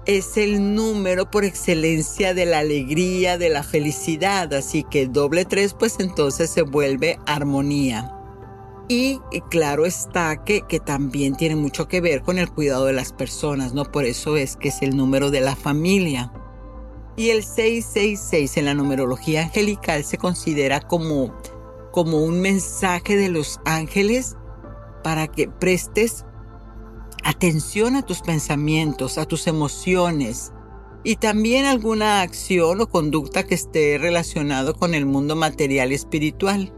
es 0.06 0.36
el 0.36 0.74
número 0.74 1.30
por 1.30 1.44
excelencia 1.44 2.34
de 2.34 2.46
la 2.46 2.60
alegría, 2.60 3.38
de 3.38 3.48
la 3.48 3.62
felicidad. 3.62 4.52
Así 4.54 4.84
que 4.84 5.06
doble 5.06 5.44
3 5.44 5.74
pues 5.74 5.96
entonces 5.98 6.50
se 6.50 6.62
vuelve 6.62 7.18
armonía. 7.26 8.16
Y 8.88 9.20
claro 9.50 9.86
está 9.86 10.42
que, 10.44 10.62
que 10.62 10.80
también 10.80 11.36
tiene 11.36 11.54
mucho 11.54 11.86
que 11.86 12.00
ver 12.00 12.22
con 12.22 12.38
el 12.38 12.50
cuidado 12.50 12.86
de 12.86 12.92
las 12.92 13.12
personas, 13.12 13.72
¿no? 13.72 13.84
Por 13.84 14.04
eso 14.04 14.36
es 14.36 14.56
que 14.56 14.68
es 14.68 14.82
el 14.82 14.96
número 14.96 15.30
de 15.30 15.40
la 15.40 15.54
familia. 15.54 16.32
Y 17.16 17.30
el 17.30 17.42
666 17.44 18.56
en 18.56 18.64
la 18.66 18.74
numerología 18.74 19.42
angelical 19.42 20.04
se 20.04 20.16
considera 20.16 20.80
como, 20.80 21.34
como 21.90 22.22
un 22.22 22.40
mensaje 22.40 23.16
de 23.16 23.28
los 23.28 23.60
ángeles 23.64 24.36
para 25.02 25.26
que 25.26 25.48
prestes 25.48 26.24
atención 27.24 27.96
a 27.96 28.02
tus 28.02 28.20
pensamientos, 28.22 29.18
a 29.18 29.26
tus 29.26 29.46
emociones 29.46 30.52
y 31.02 31.16
también 31.16 31.64
alguna 31.64 32.22
acción 32.22 32.80
o 32.80 32.88
conducta 32.88 33.44
que 33.44 33.54
esté 33.54 33.98
relacionado 33.98 34.74
con 34.74 34.94
el 34.94 35.06
mundo 35.06 35.36
material 35.36 35.92
y 35.92 35.94
espiritual 35.94 36.72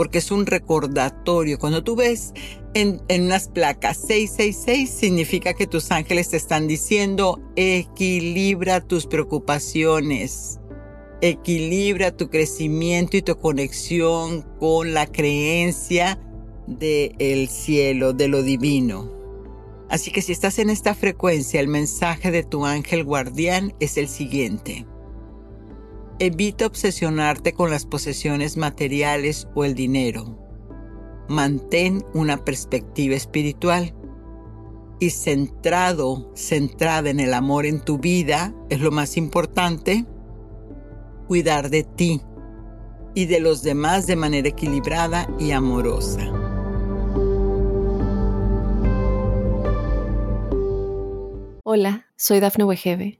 porque 0.00 0.16
es 0.16 0.30
un 0.30 0.46
recordatorio. 0.46 1.58
Cuando 1.58 1.84
tú 1.84 1.94
ves 1.94 2.32
en, 2.72 3.02
unas 3.10 3.48
placas 3.48 3.98
666, 3.98 4.88
significa 4.88 5.52
que 5.52 5.66
tus 5.66 5.90
ángeles 5.90 6.30
te 6.30 6.38
están 6.38 6.66
diciendo, 6.66 7.38
equilibra 7.54 8.80
tus 8.80 9.06
preocupaciones, 9.06 10.58
equilibra 11.20 12.16
tu 12.16 12.30
crecimiento 12.30 13.18
y 13.18 13.20
tu 13.20 13.36
conexión 13.36 14.40
con 14.58 14.94
la 14.94 15.06
creencia 15.06 16.18
del 16.66 17.50
cielo, 17.50 18.14
de 18.14 18.28
lo 18.28 18.42
divino. 18.42 19.12
Así 19.90 20.10
que 20.12 20.22
si 20.22 20.32
estás 20.32 20.58
en 20.60 20.70
esta 20.70 20.94
frecuencia, 20.94 21.60
el 21.60 21.68
mensaje 21.68 22.30
de 22.30 22.42
tu 22.42 22.64
ángel 22.64 23.04
guardián 23.04 23.74
es 23.80 23.98
el 23.98 24.08
siguiente. 24.08 24.86
Evita 26.22 26.66
obsesionarte 26.66 27.54
con 27.54 27.70
las 27.70 27.86
posesiones 27.86 28.58
materiales 28.58 29.48
o 29.54 29.64
el 29.64 29.74
dinero. 29.74 30.36
Mantén 31.30 32.04
una 32.12 32.44
perspectiva 32.44 33.14
espiritual 33.14 33.94
y 34.98 35.08
centrado, 35.08 36.30
centrada 36.34 37.08
en 37.08 37.20
el 37.20 37.32
amor 37.32 37.64
en 37.64 37.80
tu 37.80 37.96
vida, 37.96 38.54
es 38.68 38.80
lo 38.80 38.90
más 38.90 39.16
importante, 39.16 40.04
cuidar 41.26 41.70
de 41.70 41.84
ti 41.84 42.20
y 43.14 43.24
de 43.24 43.40
los 43.40 43.62
demás 43.62 44.06
de 44.06 44.16
manera 44.16 44.50
equilibrada 44.50 45.26
y 45.38 45.52
amorosa. 45.52 46.20
Hola, 51.64 52.04
soy 52.16 52.40
Dafne 52.40 52.64
Wegebe 52.64 53.19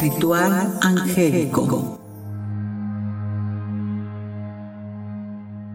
Ritual 0.00 0.78
angélico. 0.82 1.98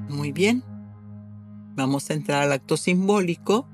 Muy 0.08 0.32
bien. 0.32 0.64
Vamos 1.74 2.12
a 2.12 2.14
entrar 2.14 2.44
al 2.44 2.52
acto 2.52 2.78
simbólico 2.78 3.68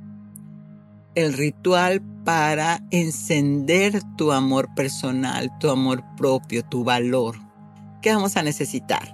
el 1.15 1.33
ritual 1.33 2.01
para 2.23 2.81
encender 2.91 4.01
tu 4.15 4.31
amor 4.31 4.73
personal, 4.73 5.51
tu 5.59 5.69
amor 5.69 6.05
propio, 6.15 6.63
tu 6.63 6.85
valor. 6.85 7.35
¿Qué 8.01 8.13
vamos 8.13 8.37
a 8.37 8.43
necesitar? 8.43 9.13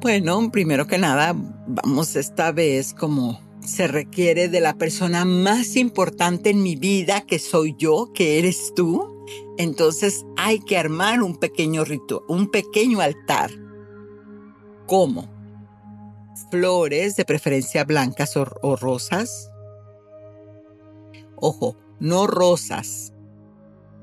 Bueno, 0.00 0.48
primero 0.52 0.86
que 0.86 0.98
nada, 0.98 1.34
vamos 1.66 2.14
esta 2.14 2.52
vez 2.52 2.94
como 2.94 3.40
se 3.64 3.86
requiere 3.86 4.48
de 4.48 4.60
la 4.60 4.74
persona 4.76 5.24
más 5.24 5.76
importante 5.76 6.50
en 6.50 6.62
mi 6.62 6.76
vida, 6.76 7.22
que 7.22 7.38
soy 7.38 7.74
yo, 7.78 8.12
que 8.12 8.38
eres 8.38 8.72
tú. 8.74 9.24
Entonces 9.58 10.24
hay 10.36 10.60
que 10.60 10.76
armar 10.76 11.22
un 11.22 11.36
pequeño 11.36 11.84
ritual, 11.84 12.22
un 12.28 12.50
pequeño 12.50 13.00
altar. 13.00 13.50
¿Cómo? 14.86 15.32
Flores, 16.50 17.16
de 17.16 17.24
preferencia 17.24 17.84
blancas 17.84 18.36
o, 18.36 18.46
o 18.62 18.76
rosas, 18.76 19.50
Ojo, 21.46 21.76
no 22.00 22.26
rosas, 22.26 23.12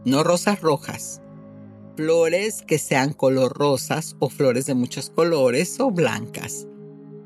no 0.06 0.24
rosas 0.24 0.62
rojas. 0.62 1.22
Flores 1.96 2.62
que 2.62 2.77
sean 2.77 3.13
color 3.13 3.58
rosas 3.58 4.15
o 4.20 4.30
flores 4.30 4.68
de 4.68 4.75
muchos 4.75 5.10
colores 5.10 5.80
o 5.80 5.89
blancas. 5.89 6.68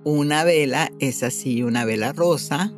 Una 0.06 0.44
vela 0.44 0.92
es 1.00 1.24
así, 1.24 1.64
una 1.64 1.84
vela 1.84 2.14
rosa. 2.14 2.72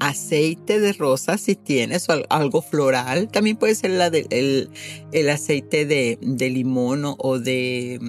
Aceite 0.00 0.80
de 0.80 0.94
rosa 0.94 1.36
si 1.36 1.54
tienes 1.54 2.06
algo 2.30 2.62
floral. 2.62 3.28
También 3.28 3.58
puede 3.58 3.74
ser 3.74 3.90
la 3.90 4.06
el, 4.06 5.28
aceite 5.28 5.84
de, 5.84 6.18
limón 6.48 7.02
o 7.04 7.38
de, 7.38 8.00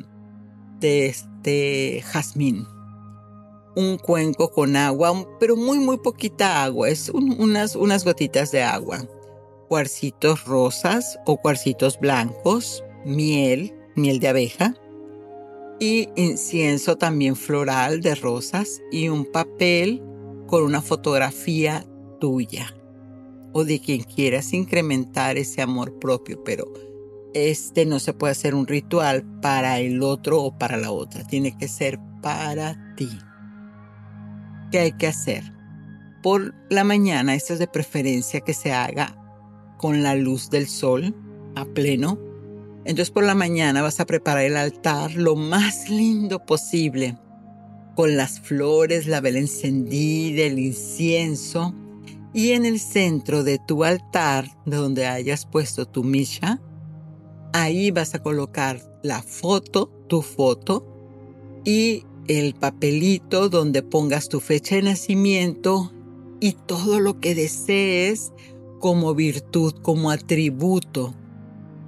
de 0.80 1.08
este 1.08 2.02
jazmín 2.02 2.66
un 3.76 3.98
cuenco 3.98 4.52
con 4.52 4.76
agua, 4.76 5.14
pero 5.40 5.56
muy, 5.56 5.80
muy 5.80 5.98
poquita 5.98 6.64
agua, 6.64 6.90
es 6.90 7.10
unas, 7.10 7.76
unas 7.76 8.04
gotitas 8.04 8.52
de 8.52 8.64
agua. 8.64 9.06
Cuarcitos 9.70 10.46
rosas 10.46 11.18
o 11.26 11.38
cuarcitos 11.38 11.98
blancos, 12.00 12.84
miel, 13.06 13.74
miel 13.96 14.20
de 14.20 14.28
abeja 14.28 14.76
y 15.82 16.10
incienso 16.16 16.96
también 16.96 17.36
floral 17.36 18.02
de 18.02 18.14
rosas 18.14 18.84
y 18.92 19.10
un 19.10 19.26
papel 19.26 20.00
con 20.46 20.64
una 20.64 20.80
fotografía 20.80 21.84
tuya 22.20 22.72
o 23.52 23.66
de 23.66 23.80
quien 23.80 24.04
quieras 24.04 24.54
incrementar 24.54 25.38
ese 25.38 25.60
amor 25.64 25.98
propio, 25.98 26.44
pero 26.44 26.72
este 27.34 27.88
no 27.88 27.98
se 27.98 28.14
puede 28.14 28.34
hacer 28.34 28.54
un 28.54 28.68
ritual 28.68 29.26
para 29.42 29.80
el 29.80 30.04
otro 30.04 30.44
o 30.44 30.56
para 30.56 30.78
la 30.78 30.92
otra, 30.92 31.26
tiene 31.26 31.58
que 31.58 31.68
ser 31.68 32.00
para 32.22 32.94
ti. 32.96 33.10
¿Qué 34.72 34.78
hay 34.78 34.92
que 34.92 35.08
hacer? 35.08 35.52
Por 36.22 36.54
la 36.70 36.84
mañana, 36.84 37.34
esto 37.34 37.54
es 37.54 37.60
de 37.60 37.68
preferencia 37.68 38.42
que 38.42 38.54
se 38.54 38.72
haga 38.72 39.18
con 39.80 40.04
la 40.04 40.14
luz 40.14 40.52
del 40.52 40.68
sol 40.68 41.16
a 41.56 41.66
pleno. 41.66 42.20
Entonces 42.84 43.12
por 43.12 43.24
la 43.24 43.36
mañana 43.36 43.82
vas 43.82 44.00
a 44.00 44.06
preparar 44.06 44.44
el 44.44 44.58
altar 44.58 45.14
lo 45.14 45.36
más 45.36 45.90
lindo 45.90 46.46
posible, 46.46 47.18
con 47.96 48.18
las 48.18 48.40
flores, 48.40 49.06
la 49.06 49.22
vela 49.22 49.40
encendida, 49.40 50.44
el 50.44 50.60
incienso. 50.60 51.76
Y 52.34 52.52
en 52.52 52.66
el 52.66 52.80
centro 52.80 53.44
de 53.44 53.60
tu 53.60 53.84
altar, 53.84 54.48
de 54.66 54.78
donde 54.78 55.06
hayas 55.06 55.46
puesto 55.46 55.86
tu 55.86 56.04
misha, 56.04 56.62
ahí 57.54 57.92
vas 57.92 58.16
a 58.16 58.20
colocar 58.20 58.82
la 59.04 59.22
foto, 59.22 59.92
tu 60.08 60.22
foto, 60.22 60.88
y 61.66 62.06
el 62.28 62.54
papelito 62.56 63.50
donde 63.50 63.84
pongas 63.84 64.30
tu 64.30 64.40
fecha 64.40 64.76
de 64.76 64.84
nacimiento 64.84 65.92
y 66.40 66.54
todo 66.54 67.00
lo 67.00 67.20
que 67.20 67.36
desees 67.36 68.32
como 68.80 69.14
virtud, 69.14 69.74
como 69.82 70.10
atributo. 70.10 71.14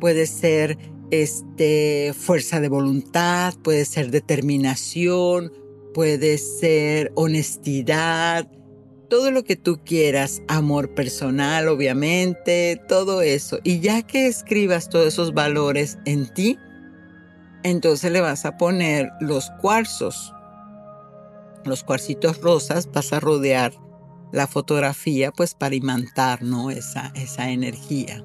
Puede 0.03 0.27
ser 0.27 0.77
este, 1.11 2.13
fuerza 2.13 2.59
de 2.59 2.67
voluntad, 2.67 3.53
puede 3.63 3.85
ser 3.85 4.11
determinación, 4.11 5.53
puede 5.93 6.37
ser 6.39 7.13
honestidad, 7.15 8.51
todo 9.09 9.31
lo 9.31 9.45
que 9.45 9.55
tú 9.55 9.79
quieras, 9.85 10.41
amor 10.49 10.93
personal, 10.93 11.69
obviamente, 11.69 12.81
todo 12.89 13.21
eso. 13.21 13.59
Y 13.63 13.79
ya 13.79 14.01
que 14.01 14.27
escribas 14.27 14.89
todos 14.89 15.07
esos 15.07 15.33
valores 15.33 15.97
en 16.03 16.27
ti, 16.33 16.57
entonces 17.63 18.11
le 18.11 18.19
vas 18.19 18.43
a 18.43 18.57
poner 18.57 19.09
los 19.21 19.51
cuarzos, 19.61 20.33
los 21.63 21.85
cuarcitos 21.85 22.41
rosas, 22.41 22.91
vas 22.91 23.13
a 23.13 23.21
rodear 23.21 23.71
la 24.33 24.47
fotografía 24.47 25.31
pues 25.31 25.55
para 25.55 25.75
imantar 25.75 26.43
¿no? 26.43 26.71
esa, 26.71 27.13
esa 27.15 27.51
energía. 27.51 28.21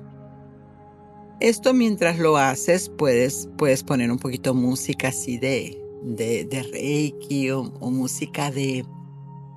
Esto 1.41 1.73
mientras 1.73 2.19
lo 2.19 2.37
haces 2.37 2.89
puedes, 2.89 3.49
puedes 3.57 3.85
poner 3.85 4.11
un 4.11 4.19
poquito 4.19 4.55
música 4.55 5.09
así 5.09 5.39
de, 5.39 5.79
de, 6.03 6.69
reiki 6.73 7.51
o, 7.51 7.65
música 7.81 8.51
de, 8.51 8.85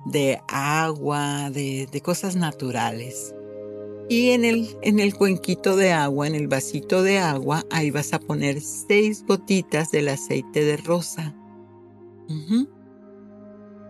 de 0.06 0.40
agua, 0.48 1.50
de, 1.50 1.88
de 1.90 2.00
cosas 2.00 2.36
naturales. 2.36 3.34
Y 4.08 4.30
en 4.30 4.44
el, 4.44 4.68
en 4.82 5.00
el 5.00 5.14
cuenquito 5.14 5.74
de 5.74 5.92
agua, 5.92 6.26
en 6.26 6.34
el 6.34 6.46
vasito 6.46 7.02
de 7.02 7.18
agua, 7.18 7.64
ahí 7.70 7.90
vas 7.90 8.12
a 8.12 8.20
poner 8.20 8.60
seis 8.60 9.24
gotitas 9.26 9.90
del 9.90 10.08
aceite 10.08 10.64
de 10.64 10.76
rosa. 10.76 11.34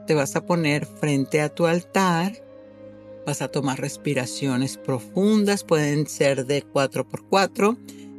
Te 0.06 0.14
vas 0.14 0.36
a 0.36 0.46
poner 0.46 0.86
frente 0.86 1.40
a 1.40 1.48
tu 1.48 1.66
altar. 1.66 2.32
Vas 3.26 3.40
a 3.40 3.48
tomar 3.48 3.80
respiraciones 3.80 4.78
profundas, 4.78 5.64
pueden 5.64 6.06
ser 6.06 6.46
de 6.46 6.64
4x4, 6.64 7.78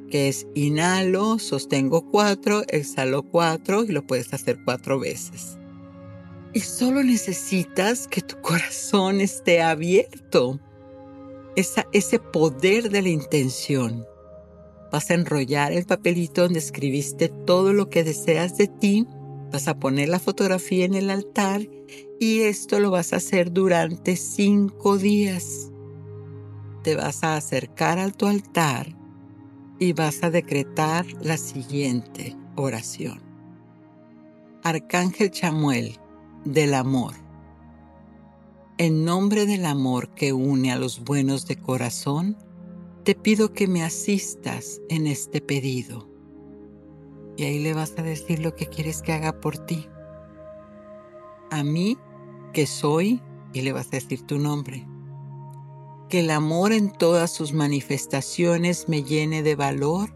que 0.10 0.30
es 0.30 0.48
inhalo, 0.54 1.40
sostengo 1.40 2.10
4, 2.10 2.64
exhalo 2.70 3.24
4 3.24 3.84
y 3.84 3.88
lo 3.88 4.06
puedes 4.06 4.34
hacer 4.34 4.60
cuatro 4.64 5.00
veces. 5.00 5.58
Y 6.54 6.60
solo 6.60 7.04
necesitas 7.04 8.08
que 8.08 8.22
tu 8.22 8.40
corazón 8.42 9.20
esté 9.22 9.62
abierto 9.62 10.60
ese 11.56 12.20
poder 12.20 12.90
de 12.90 13.02
la 13.02 13.10
intención. 13.10 14.06
Vas 14.92 15.10
a 15.10 15.16
enrollar 15.16 15.72
el 15.72 15.86
papelito 15.86 16.44
donde 16.44 16.60
escribiste 16.60 17.28
todo 17.28 17.74
lo 17.74 17.90
que 17.90 18.04
deseas 18.04 18.58
de 18.58 18.68
ti, 18.68 19.08
vas 19.52 19.68
a 19.68 19.80
poner 19.80 20.10
la 20.10 20.20
fotografía 20.20 20.86
en 20.86 20.94
el 20.94 21.10
altar 21.10 21.62
y 22.24 22.42
esto 22.42 22.80
lo 22.80 22.92
vas 22.92 23.14
a 23.14 23.18
hacer 23.18 23.52
durante 23.52 24.16
cinco 24.16 24.98
días. 24.98 25.72
Te 26.84 26.96
vas 26.96 27.24
a 27.24 27.36
acercar 27.36 28.00
a 28.00 28.10
tu 28.12 28.28
altar 28.28 28.96
y 29.80 29.94
vas 29.94 30.24
a 30.24 30.30
decretar 30.30 31.06
la 31.22 31.38
siguiente 31.38 32.36
oración. 32.56 33.22
Arcángel 34.64 35.32
Chamuel 35.32 36.00
del 36.46 36.74
amor 36.74 37.24
en 38.80 39.06
nombre 39.06 39.46
del 39.46 39.66
amor 39.66 40.10
que 40.16 40.34
une 40.34 40.72
a 40.72 40.78
los 40.78 41.04
buenos 41.04 41.46
de 41.46 41.58
corazón, 41.58 42.36
te 43.04 43.14
pido 43.14 43.54
que 43.54 43.68
me 43.68 43.84
asistas 43.84 44.82
en 44.90 45.06
este 45.06 45.42
pedido. 45.42 46.10
Y 47.38 47.44
ahí 47.44 47.60
le 47.60 47.74
vas 47.74 47.94
a 47.98 48.02
decir 48.02 48.40
lo 48.40 48.56
que 48.56 48.66
quieres 48.66 49.04
que 49.04 49.14
haga 49.14 49.40
por 49.40 49.60
ti. 49.60 49.88
A 51.52 51.64
mí, 51.64 51.98
que 52.54 52.66
soy, 52.66 53.22
y 53.52 53.62
le 53.62 53.74
vas 53.74 53.88
a 53.88 53.98
decir 53.98 54.26
tu 54.26 54.40
nombre. 54.40 54.88
Que 56.10 56.22
el 56.22 56.32
amor 56.32 56.72
en 56.72 56.92
todas 56.92 57.32
sus 57.32 57.54
manifestaciones 57.54 58.88
me 58.88 59.04
llene 59.04 59.44
de 59.44 59.56
valor 59.56 60.16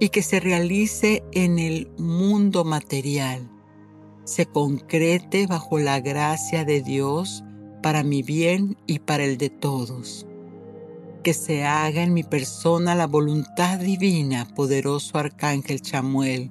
y 0.00 0.08
que 0.10 0.22
se 0.22 0.40
realice 0.40 1.22
en 1.32 1.58
el 1.58 1.90
mundo 1.98 2.64
material, 2.64 3.50
se 4.24 4.46
concrete 4.46 5.46
bajo 5.46 5.78
la 5.78 6.00
gracia 6.00 6.64
de 6.64 6.82
Dios 6.82 7.42
para 7.82 8.02
mi 8.02 8.22
bien 8.22 8.76
y 8.86 8.98
para 8.98 9.24
el 9.24 9.38
de 9.38 9.50
todos. 9.50 10.26
Que 11.24 11.34
se 11.34 11.64
haga 11.64 12.02
en 12.02 12.12
mi 12.12 12.22
persona 12.22 12.94
la 12.94 13.06
voluntad 13.06 13.78
divina, 13.78 14.46
poderoso 14.54 15.18
Arcángel 15.18 15.80
Chamuel. 15.80 16.50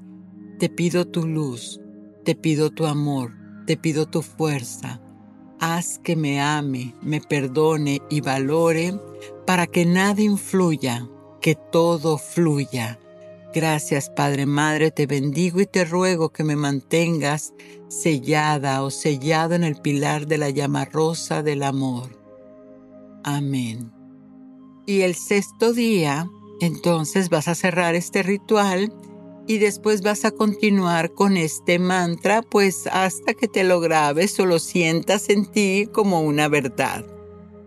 Te 0.60 0.70
pido 0.70 1.08
tu 1.08 1.26
luz, 1.26 1.80
te 2.26 2.36
pido 2.36 2.72
tu 2.72 2.86
amor, 2.86 3.34
te 3.66 3.78
pido 3.78 4.08
tu 4.08 4.22
fuerza. 4.24 5.00
Haz 5.60 6.00
que 6.00 6.16
me 6.16 6.40
ame, 6.40 6.94
me 7.02 7.20
perdone 7.20 8.02
y 8.10 8.22
valore 8.22 9.00
para 9.46 9.66
que 9.66 9.86
nada 9.86 10.22
influya, 10.22 11.08
que 11.42 11.56
todo 11.56 12.18
fluya. 12.18 13.00
Gracias 13.54 14.10
Padre 14.10 14.46
Madre, 14.46 14.92
te 14.92 15.08
bendigo 15.08 15.60
y 15.60 15.66
te 15.66 15.84
ruego 15.84 16.30
que 16.30 16.44
me 16.44 16.56
mantengas 16.56 17.54
sellada 17.88 18.84
o 18.84 18.92
sellado 18.92 19.56
en 19.56 19.64
el 19.64 19.78
pilar 19.78 20.28
de 20.28 20.38
la 20.38 20.50
llama 20.52 20.86
rosa 20.86 21.42
del 21.42 21.64
amor. 21.64 22.10
Amén. 23.24 23.92
Y 24.86 25.02
el 25.02 25.16
sexto 25.16 25.74
día, 25.74 26.30
entonces 26.62 27.30
vas 27.30 27.48
a 27.48 27.56
cerrar 27.56 27.96
este 27.96 28.22
ritual 28.22 28.94
y 29.48 29.60
después 29.60 30.02
vas 30.02 30.26
a 30.26 30.32
continuar 30.32 31.14
con 31.14 31.38
este 31.38 31.80
mantra 31.80 32.42
pues 32.42 32.86
hasta 32.88 33.34
que 33.34 33.48
te 33.48 33.64
lo 33.64 33.80
grabes 33.80 34.38
o 34.40 34.46
lo 34.46 34.60
sientas 34.60 35.30
en 35.30 35.46
ti 35.46 35.88
como 35.92 36.22
una 36.22 36.50
verdad. 36.50 37.06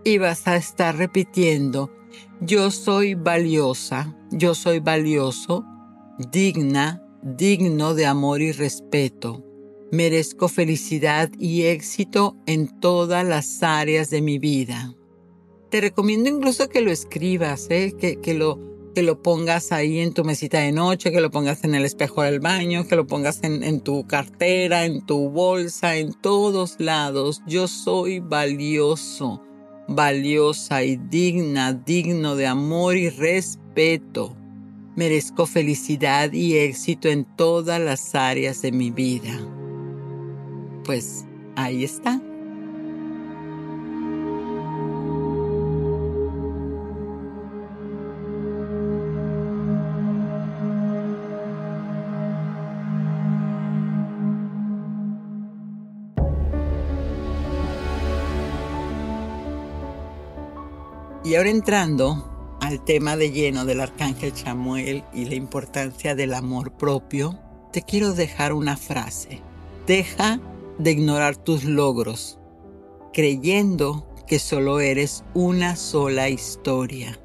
Y 0.05 0.19
vas 0.19 0.47
a 0.47 0.57
estar 0.57 0.97
repitiendo, 0.97 1.91
yo 2.41 2.71
soy 2.71 3.15
valiosa, 3.15 4.17
yo 4.31 4.55
soy 4.55 4.81
valioso, 4.81 5.65
digna, 6.31 7.03
digno 7.23 7.95
de 7.95 8.07
amor 8.07 8.43
y 8.43 8.53
respeto. 8.53 9.45
Merezco 9.91 10.49
felicidad 10.49 11.31
y 11.39 11.63
éxito 11.63 12.37
en 12.47 12.81
todas 12.81 13.27
las 13.27 13.63
áreas 13.63 14.11
de 14.11 14.23
mi 14.23 14.39
vida. 14.39 14.95
Te 15.71 15.81
recomiendo 15.81 16.29
incluso 16.29 16.69
que 16.69 16.81
lo 16.81 16.91
escribas, 16.91 17.67
¿eh? 17.71 17.95
que, 17.99 18.17
que 18.21 18.35
lo 18.35 18.70
que 18.95 19.03
lo 19.03 19.23
pongas 19.23 19.73
ahí 19.73 20.01
en 20.01 20.13
tu 20.13 20.25
mesita 20.25 20.59
de 20.61 20.73
noche, 20.73 21.13
que 21.13 21.21
lo 21.21 21.31
pongas 21.31 21.65
en 21.65 21.75
el 21.75 21.85
espejo 21.85 22.23
del 22.23 22.41
baño, 22.41 22.87
que 22.87 22.97
lo 22.97 23.07
pongas 23.07 23.41
en, 23.43 23.81
tu 23.81 24.07
cartera, 24.07 24.85
en 24.85 25.05
tu 25.05 25.31
bolsa, 25.31 25.97
en 25.97 26.13
todos 26.13 26.77
lados. 26.79 27.43
Yo 27.47 27.69
soy 27.69 28.21
valioso, 28.21 29.43
valiosa 29.89 30.83
y 30.85 30.97
digna, 30.97 31.73
digno 31.73 32.37
de 32.37 32.47
amor 32.47 32.97
y 32.97 33.11
respeto. 33.11 34.37
Merezco 34.97 35.47
felicidad 35.47 36.33
y 36.33 36.57
éxito 36.59 37.09
en 37.09 37.25
todas 37.37 37.81
las 37.81 38.15
áreas 38.15 38.63
de 38.63 38.73
mi 38.73 38.91
vida. 38.91 39.39
Pues 40.85 41.25
ahí 41.57 41.85
está. 41.85 42.21
Y 61.31 61.37
ahora 61.37 61.51
entrando 61.51 62.59
al 62.61 62.85
tema 62.85 63.17
de 63.17 63.31
lleno 63.31 63.65
del 63.65 63.79
arcángel 63.79 64.35
Chamuel 64.35 65.05
y 65.15 65.27
la 65.27 65.37
importancia 65.37 66.17
del 66.17 66.35
amor 66.35 66.73
propio, 66.73 67.39
te 67.73 67.83
quiero 67.83 68.15
dejar 68.15 68.53
una 68.53 68.77
frase. 68.77 69.41
Deja 69.87 70.41
de 70.79 70.91
ignorar 70.91 71.37
tus 71.37 71.63
logros, 71.63 72.41
creyendo 73.13 74.13
que 74.27 74.41
solo 74.41 74.81
eres 74.81 75.23
una 75.33 75.77
sola 75.77 76.29
historia. 76.29 77.17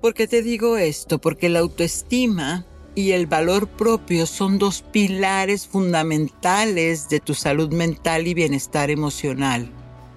¿Por 0.00 0.14
qué 0.14 0.26
te 0.26 0.40
digo 0.40 0.78
esto? 0.78 1.20
Porque 1.20 1.50
la 1.50 1.58
autoestima 1.58 2.64
y 2.94 3.10
el 3.10 3.26
valor 3.26 3.68
propio 3.68 4.24
son 4.24 4.58
dos 4.58 4.80
pilares 4.80 5.66
fundamentales 5.66 7.10
de 7.10 7.20
tu 7.20 7.34
salud 7.34 7.70
mental 7.70 8.26
y 8.26 8.32
bienestar 8.32 8.90
emocional 8.90 9.70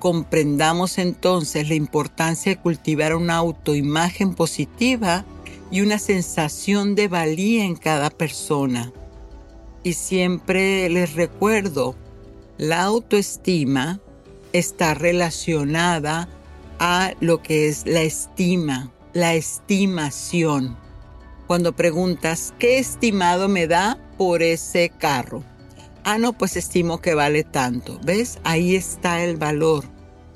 comprendamos 0.05 0.99
entonces 0.99 1.67
la 1.67 1.73
importancia 1.73 2.51
de 2.51 2.61
cultivar 2.61 3.15
una 3.15 3.37
autoimagen 3.37 4.35
positiva 4.35 5.25
y 5.71 5.81
una 5.81 5.97
sensación 5.97 6.93
de 6.93 7.07
valía 7.07 7.65
en 7.65 7.75
cada 7.75 8.11
persona. 8.11 8.93
Y 9.81 9.93
siempre 9.93 10.87
les 10.89 11.15
recuerdo, 11.15 11.95
la 12.59 12.83
autoestima 12.83 13.99
está 14.53 14.93
relacionada 14.93 16.29
a 16.77 17.13
lo 17.19 17.41
que 17.41 17.67
es 17.67 17.87
la 17.87 18.03
estima, 18.03 18.91
la 19.13 19.33
estimación. 19.33 20.77
Cuando 21.47 21.75
preguntas, 21.75 22.53
¿qué 22.59 22.77
estimado 22.77 23.49
me 23.49 23.65
da 23.65 23.97
por 24.19 24.43
ese 24.43 24.91
carro? 24.99 25.43
Ah, 26.03 26.19
no, 26.19 26.33
pues 26.33 26.57
estimo 26.57 27.01
que 27.01 27.15
vale 27.15 27.43
tanto. 27.43 27.99
¿Ves? 28.03 28.37
Ahí 28.43 28.75
está 28.75 29.23
el 29.23 29.37
valor. 29.37 29.94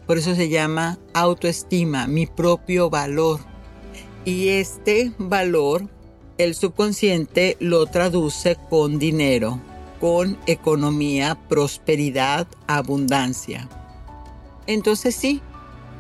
Por 0.10 0.18
eso 0.18 0.34
se 0.34 0.50
llama 0.50 0.98
autoestima, 1.14 2.08
mi 2.08 2.26
propio 2.26 2.90
valor. 2.90 3.42
Y 4.26 4.48
este 4.48 5.12
valor, 5.20 5.88
el 6.40 6.56
subconsciente 6.56 7.58
lo 7.60 7.86
traduce 7.86 8.58
con 8.72 8.98
dinero, 8.98 9.62
con 10.02 10.40
economía, 10.48 11.38
prosperidad, 11.48 12.48
abundancia. 12.66 13.70
Entonces 14.66 15.14
sí, 15.14 15.44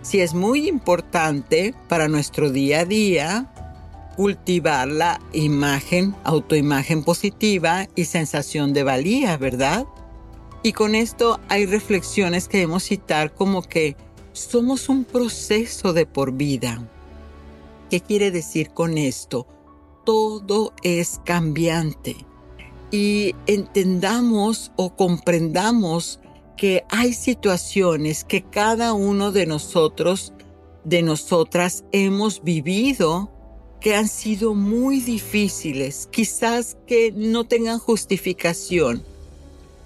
sí 0.01 0.21
es 0.21 0.33
muy 0.33 0.67
importante 0.67 1.75
para 1.87 2.07
nuestro 2.07 2.49
día 2.49 2.79
a 2.79 2.85
día 2.85 3.53
cultivar 4.15 4.87
la 4.87 5.21
imagen, 5.33 6.15
autoimagen 6.23 7.03
positiva 7.03 7.87
y 7.95 8.05
sensación 8.05 8.73
de 8.73 8.81
valía, 8.81 9.37
¿verdad? 9.37 9.85
Y 10.61 10.73
con 10.73 10.95
esto 10.95 11.39
hay 11.47 11.65
reflexiones 11.65 12.47
que 12.47 12.57
debemos 12.57 12.83
citar 12.83 13.33
como 13.33 13.61
que 13.61 13.95
somos 14.33 14.89
un 14.89 15.05
proceso 15.05 15.93
de 15.93 16.05
por 16.05 16.33
vida. 16.33 16.85
¿Qué 17.89 18.01
quiere 18.01 18.29
decir 18.31 18.69
con 18.71 18.97
esto? 18.97 19.47
Todo 20.05 20.73
es 20.83 21.21
cambiante 21.23 22.17
y 22.91 23.35
entendamos 23.47 24.71
o 24.75 24.95
comprendamos 24.95 26.19
que 26.57 26.83
hay 26.89 27.13
situaciones 27.13 28.23
que 28.23 28.43
cada 28.43 28.93
uno 28.93 29.31
de 29.31 29.45
nosotros, 29.45 30.33
de 30.83 31.01
nosotras, 31.01 31.85
hemos 31.91 32.43
vivido 32.43 33.31
que 33.79 33.95
han 33.95 34.09
sido 34.09 34.55
muy 34.55 34.99
difíciles, 34.99 36.09
quizás 36.11 36.77
que 36.85 37.13
no 37.15 37.45
tengan 37.45 37.79
justificación, 37.79 39.03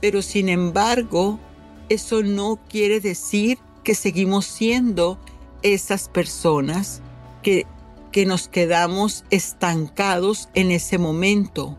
pero 0.04 0.22
sin 0.22 0.50
embargo, 0.50 1.40
eso 1.88 2.24
no 2.24 2.60
quiere 2.68 3.00
decir 3.00 3.58
que 3.86 3.96
seguimos 3.96 4.46
siendo 4.46 5.18
esas 5.62 6.10
personas 6.10 7.02
que, 7.42 7.66
que 8.12 8.26
nos 8.26 8.50
quedamos 8.50 9.24
estancados 9.30 10.50
en 10.56 10.72
ese 10.72 10.98
momento. 10.98 11.78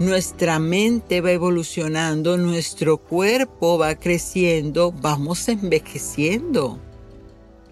Nuestra 0.00 0.58
mente 0.58 1.20
va 1.20 1.30
evolucionando, 1.30 2.36
nuestro 2.36 2.98
cuerpo 2.98 3.78
va 3.78 3.94
creciendo, 3.94 4.90
vamos 4.90 5.48
envejeciendo 5.48 6.80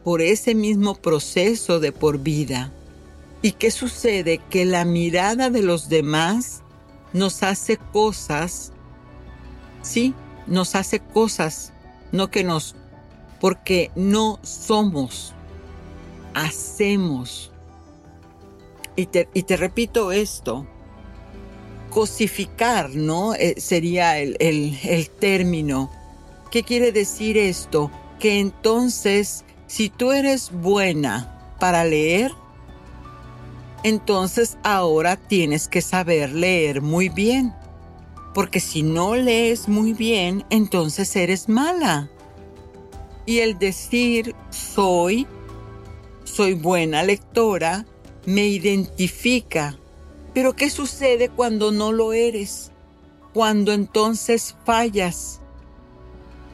por 0.05 0.23
ese 0.23 0.55
mismo 0.55 0.95
proceso 0.95 1.81
de 1.81 1.91
por 1.91 2.21
vida. 2.21 2.73
¿Y 3.43 3.51
qué 3.51 3.73
sucede? 3.73 4.39
Que 4.39 4.67
la 4.67 4.85
mirada 4.85 5.51
de 5.51 5.63
los 5.63 5.89
demás 5.89 6.63
nos 7.13 7.43
hace 7.43 7.77
cosas 7.77 8.71
Sí, 9.85 10.15
nos 10.47 10.75
hace 10.77 10.99
cosas, 10.99 11.75
no 12.11 12.31
que 12.31 12.43
nos, 12.43 12.75
porque 13.39 13.91
no 13.95 14.41
somos, 14.43 15.35
hacemos. 16.33 17.53
Y 18.97 19.07
te, 19.07 19.29
y 19.35 19.43
te 19.43 19.59
repito 19.59 20.11
esto, 20.11 20.67
cosificar, 21.91 22.95
¿no? 22.95 23.35
Eh, 23.35 23.57
sería 23.59 24.19
el, 24.19 24.39
el, 24.41 24.79
el 24.85 25.11
término. 25.11 25.91
¿Qué 26.51 26.63
quiere 26.63 26.91
decir 26.91 27.37
esto? 27.37 27.91
Que 28.19 28.41
entonces, 28.41 29.45
si 29.67 29.91
tú 29.91 30.13
eres 30.13 30.51
buena 30.51 31.57
para 31.61 31.85
leer, 31.85 32.33
entonces 33.83 34.57
ahora 34.63 35.19
tienes 35.19 35.69
que 35.69 35.83
saber 35.83 36.33
leer 36.33 36.81
muy 36.81 37.11
bien 37.11 37.53
porque 38.35 38.59
si 38.59 38.83
no 38.83 39.15
lees 39.15 39.69
muy 39.69 39.93
bien, 39.93 40.45
entonces 40.51 41.15
eres 41.15 41.49
mala. 41.49 42.11
Y 43.27 43.39
el 43.39 43.59
decir 43.59 44.35
soy, 44.51 45.27
soy 46.25 46.55
buena 46.55 47.05
lectora, 47.05 47.87
me 48.27 48.49
identifica. 48.49 49.79
Pero 50.35 50.55
¿qué 50.55 50.69
sucede 50.69 51.29
cuando 51.29 51.71
no 51.71 51.93
lo 51.93 52.13
eres? 52.13 52.73
Cuando 53.33 53.73
entonces 53.73 54.57
fallas. 54.67 55.41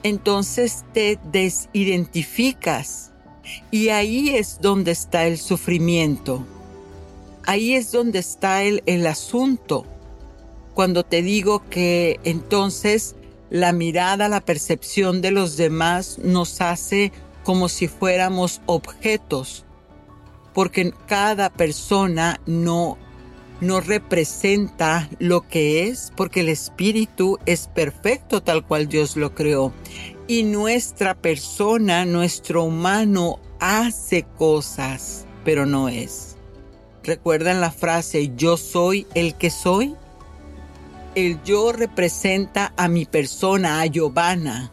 Entonces 0.02 0.84
te 0.92 1.18
desidentificas. 1.32 3.12
Y 3.70 3.88
ahí 3.88 4.36
es 4.36 4.60
donde 4.60 4.92
está 4.92 5.26
el 5.26 5.38
sufrimiento. 5.38 6.44
Ahí 7.46 7.72
es 7.72 7.90
donde 7.90 8.18
está 8.18 8.62
el, 8.64 8.82
el 8.84 9.06
asunto 9.06 9.86
cuando 10.74 11.04
te 11.04 11.22
digo 11.22 11.62
que 11.68 12.20
entonces 12.24 13.16
la 13.50 13.72
mirada, 13.72 14.28
la 14.28 14.40
percepción 14.40 15.20
de 15.22 15.30
los 15.30 15.56
demás 15.56 16.18
nos 16.22 16.60
hace 16.60 17.12
como 17.42 17.68
si 17.68 17.88
fuéramos 17.88 18.60
objetos. 18.66 19.64
porque 20.52 20.92
cada 21.06 21.48
persona 21.48 22.40
no 22.44 22.98
no 23.60 23.80
representa 23.80 25.08
lo 25.18 25.46
que 25.46 25.86
es, 25.86 26.12
porque 26.16 26.40
el 26.40 26.48
espíritu 26.48 27.38
es 27.46 27.68
perfecto 27.68 28.42
tal 28.42 28.66
cual 28.66 28.88
Dios 28.88 29.16
lo 29.16 29.34
creó. 29.34 29.72
Y 30.26 30.44
nuestra 30.44 31.14
persona, 31.14 32.04
nuestro 32.04 32.64
humano, 32.64 33.38
hace 33.58 34.24
cosas, 34.38 35.26
pero 35.44 35.66
no 35.66 35.88
es. 35.88 36.36
¿Recuerdan 37.02 37.60
la 37.60 37.70
frase 37.70 38.32
yo 38.36 38.56
soy 38.56 39.06
el 39.14 39.34
que 39.34 39.50
soy? 39.50 39.94
El 41.14 41.42
yo 41.42 41.72
representa 41.72 42.72
a 42.76 42.86
mi 42.88 43.04
persona, 43.04 43.80
a 43.80 43.86
Giovanna. 43.86 44.70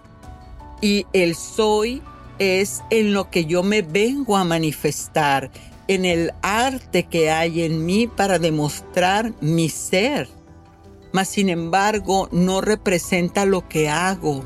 Y 0.81 1.05
el 1.13 1.35
soy 1.35 2.03
es 2.37 2.83
en 2.91 3.13
lo 3.13 3.31
que 3.31 3.45
yo 3.45 3.63
me 3.63 3.81
vengo 3.81 4.37
a 4.37 4.43
manifestar, 4.43 5.49
en 5.87 6.05
el 6.05 6.31
arte 6.43 7.05
que 7.05 7.31
hay 7.31 7.63
en 7.63 7.85
mí 7.85 8.07
para 8.07 8.37
demostrar 8.37 9.33
mi 9.41 9.69
ser. 9.69 10.29
Mas 11.11 11.29
sin 11.29 11.49
embargo, 11.49 12.29
no 12.31 12.61
representa 12.61 13.45
lo 13.45 13.67
que 13.67 13.89
hago. 13.89 14.45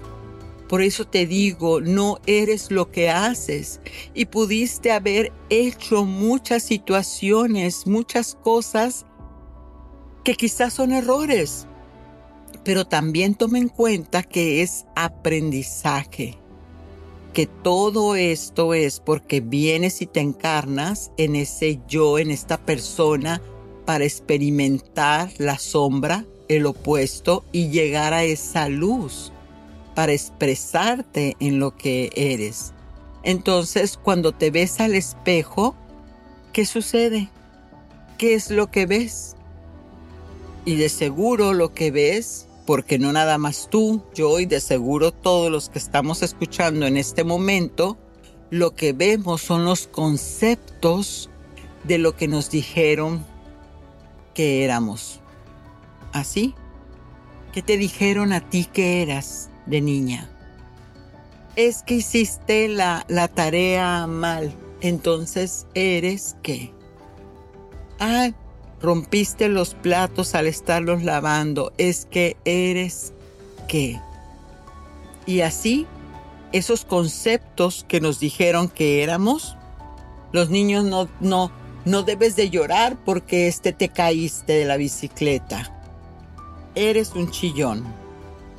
Por 0.70 0.82
eso 0.82 1.06
te 1.06 1.26
digo, 1.26 1.82
no 1.82 2.20
eres 2.26 2.72
lo 2.72 2.92
que 2.92 3.10
haces. 3.10 3.82
Y 4.14 4.28
pudiste 4.28 4.94
haber 4.94 5.34
hecho 5.50 6.06
muchas 6.06 6.64
situaciones, 6.64 7.86
muchas 7.86 8.38
cosas 8.42 9.06
que 10.24 10.36
quizás 10.36 10.74
son 10.74 10.94
errores. 10.94 11.68
Pero 12.64 12.86
también 12.86 13.36
toma 13.36 13.58
en 13.58 13.70
cuenta 13.70 14.24
que 14.24 14.62
es 14.62 14.86
aprendizaje 14.96 16.42
que 17.34 17.46
todo 17.46 18.16
esto 18.16 18.74
es 18.74 19.00
porque 19.00 19.40
vienes 19.40 20.02
y 20.02 20.06
te 20.06 20.20
encarnas 20.20 21.12
en 21.18 21.36
ese 21.36 21.80
yo, 21.88 22.20
en 22.20 22.30
esta 22.30 22.58
persona, 22.58 23.42
para 23.86 24.04
experimentar 24.04 25.32
la 25.38 25.58
sombra, 25.58 26.26
el 26.50 26.66
opuesto 26.66 27.46
y 27.52 27.70
llegar 27.70 28.14
a 28.14 28.24
esa 28.24 28.68
luz, 28.68 29.32
para 29.96 30.12
expresarte 30.12 31.38
en 31.40 31.60
lo 31.60 31.78
que 31.78 32.12
eres. 32.16 32.74
Entonces, 33.24 33.98
cuando 34.02 34.34
te 34.34 34.52
ves 34.52 34.80
al 34.82 34.96
espejo, 34.96 35.76
¿qué 36.52 36.66
sucede? 36.66 37.30
¿Qué 38.18 38.34
es 38.34 38.52
lo 38.52 38.72
que 38.72 38.86
ves? 38.86 39.36
Y 40.66 40.76
de 40.76 40.90
seguro 40.90 41.54
lo 41.54 41.74
que 41.74 41.92
ves 41.92 42.48
porque 42.66 43.00
no 43.00 43.12
nada 43.12 43.38
más 43.38 43.68
tú, 43.70 44.04
yo 44.14 44.40
y 44.40 44.46
de 44.46 44.60
seguro 44.60 45.12
todos 45.12 45.52
los 45.52 45.70
que 45.70 45.80
estamos 45.80 46.22
escuchando 46.22 46.86
en 46.86 46.98
este 46.98 47.24
momento, 47.24 47.98
lo 48.50 48.76
que 48.76 48.94
vemos 48.94 49.42
son 49.42 49.66
los 49.66 49.88
conceptos 49.88 51.30
de 51.84 51.98
lo 51.98 52.16
que 52.16 52.28
nos 52.28 52.50
dijeron 52.50 53.26
que 54.34 54.64
éramos. 54.64 55.20
¿Así? 56.14 56.54
¿Qué 57.54 57.62
te 57.62 57.78
dijeron 57.78 58.34
a 58.34 58.50
ti 58.50 58.66
que 58.66 59.02
eras 59.02 59.50
de 59.66 59.82
niña? 59.82 60.30
Es 61.56 61.84
que 61.84 61.96
hiciste 61.96 62.68
la, 62.68 63.06
la 63.10 63.28
tarea 63.28 64.08
mal, 64.08 64.54
entonces 64.82 65.68
eres 65.74 66.38
qué? 66.42 66.74
Ah, 68.00 68.32
rompiste 68.82 69.48
los 69.48 69.76
platos 69.76 70.36
al 70.36 70.48
estarlos 70.48 71.04
lavando, 71.04 71.72
es 71.78 72.08
que 72.10 72.38
eres 72.46 73.14
qué. 73.68 74.00
Y 75.26 75.42
así, 75.42 75.86
esos 76.52 76.84
conceptos 76.84 77.86
que 77.88 78.02
nos 78.02 78.20
dijeron 78.20 78.68
que 78.68 79.04
éramos, 79.04 79.56
los 80.32 80.50
niños 80.50 80.84
no, 80.84 81.08
no, 81.20 81.52
no 81.86 82.04
debes 82.04 82.36
de 82.36 82.50
llorar 82.50 82.98
porque 83.06 83.48
este 83.48 83.72
te 83.72 83.90
caíste 83.90 84.54
de 84.54 84.66
la 84.66 84.78
bicicleta. 84.78 85.78
Eres 86.74 87.14
un 87.16 87.30
chillón. 87.30 87.84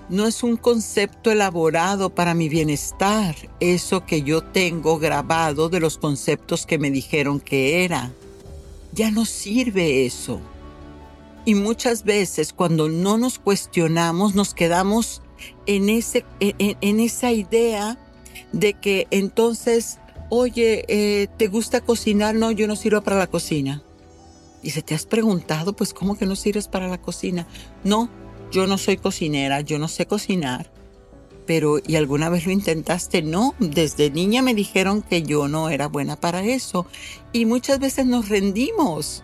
No 0.09 0.27
es 0.27 0.43
un 0.43 0.57
concepto 0.57 1.31
elaborado 1.31 2.11
para 2.11 2.35
mi 2.35 2.49
bienestar, 2.49 3.35
eso 3.61 4.05
que 4.05 4.23
yo 4.23 4.43
tengo 4.43 4.99
grabado 4.99 5.71
de 5.71 5.81
los 5.81 5.97
conceptos 5.97 6.67
que 6.67 6.79
me 6.79 6.91
dijeron 6.91 7.41
que 7.41 7.85
era 7.85 8.13
ya 8.93 9.11
no 9.11 9.25
sirve 9.25 10.07
eso. 10.07 10.41
Y 11.45 11.55
muchas 11.55 12.05
veces 12.05 12.53
cuando 12.53 12.89
no 12.89 13.19
nos 13.19 13.39
cuestionamos 13.39 14.35
nos 14.35 14.55
quedamos 14.55 15.23
en, 15.67 15.89
ese, 15.89 16.25
en, 16.41 17.01
esa 17.01 17.33
idea 17.33 17.99
de 18.53 18.75
que 18.75 19.09
entonces, 19.11 19.99
oye, 20.31 20.85
eh, 20.89 21.27
¿te 21.37 21.49
gusta 21.49 21.81
cocinar? 21.81 22.37
No, 22.37 22.53
yo 22.53 22.69
no 22.69 22.77
sirvo 22.77 23.03
para 23.03 23.19
la 23.19 23.27
cocina. 23.27 23.83
Y 24.63 24.71
se 24.71 24.83
te 24.83 24.95
has 24.95 25.05
preguntado, 25.05 25.73
pues, 25.73 25.93
¿cómo 25.93 26.17
que 26.17 26.27
no 26.27 26.37
sirves 26.37 26.69
para 26.69 26.87
la 26.87 26.99
cocina? 26.99 27.49
No, 27.83 28.09
yo 28.53 28.69
no 28.69 28.79
soy 28.79 28.97
cocinera, 28.97 29.61
yo 29.61 29.81
no 29.81 29.89
sé 29.89 30.07
cocinar 30.07 30.72
pero 31.53 31.81
¿y 31.87 31.97
alguna 31.97 32.31
vez 32.31 32.47
lo 32.47 32.53
intentaste? 32.53 33.21
No, 33.21 33.55
desde 33.59 34.11
niña 34.11 34.41
me 34.41 34.55
dijeron 34.55 35.03
que 35.03 35.23
yo 35.23 35.49
no 35.49 35.69
era 35.69 35.87
buena 35.87 36.17
para 36.17 36.43
eso 36.43 36.87
y 37.31 37.45
muchas 37.45 37.79
veces 37.79 38.07
nos 38.07 38.31
rendimos, 38.31 39.23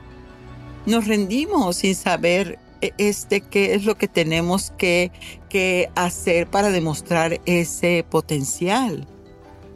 nos 0.84 1.06
rendimos 1.06 1.76
sin 1.76 1.94
saber 1.94 2.58
eh, 2.82 2.92
este 2.98 3.40
qué 3.40 3.72
es 3.72 3.86
lo 3.86 3.96
que 3.96 4.08
tenemos 4.08 4.74
que, 4.76 5.10
que 5.48 5.88
hacer 5.94 6.48
para 6.48 6.68
demostrar 6.68 7.40
ese 7.46 8.04
potencial. 8.10 9.08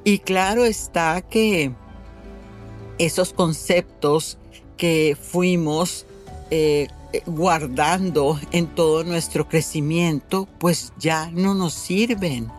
Y 0.05 0.19
claro 0.19 0.67
está 0.67 1.23
que 1.23 1.73
esos 2.99 3.33
conceptos 3.33 4.37
que 4.77 5.17
fuimos 5.19 6.05
eh, 6.51 6.89
guardando 7.27 8.39
en 8.51 8.67
todo 8.67 9.05
nuestro 9.05 9.49
crecimiento, 9.49 10.49
pues 10.59 10.93
ya 10.99 11.31
no 11.31 11.55
nos 11.55 11.75
sirven, 11.75 12.51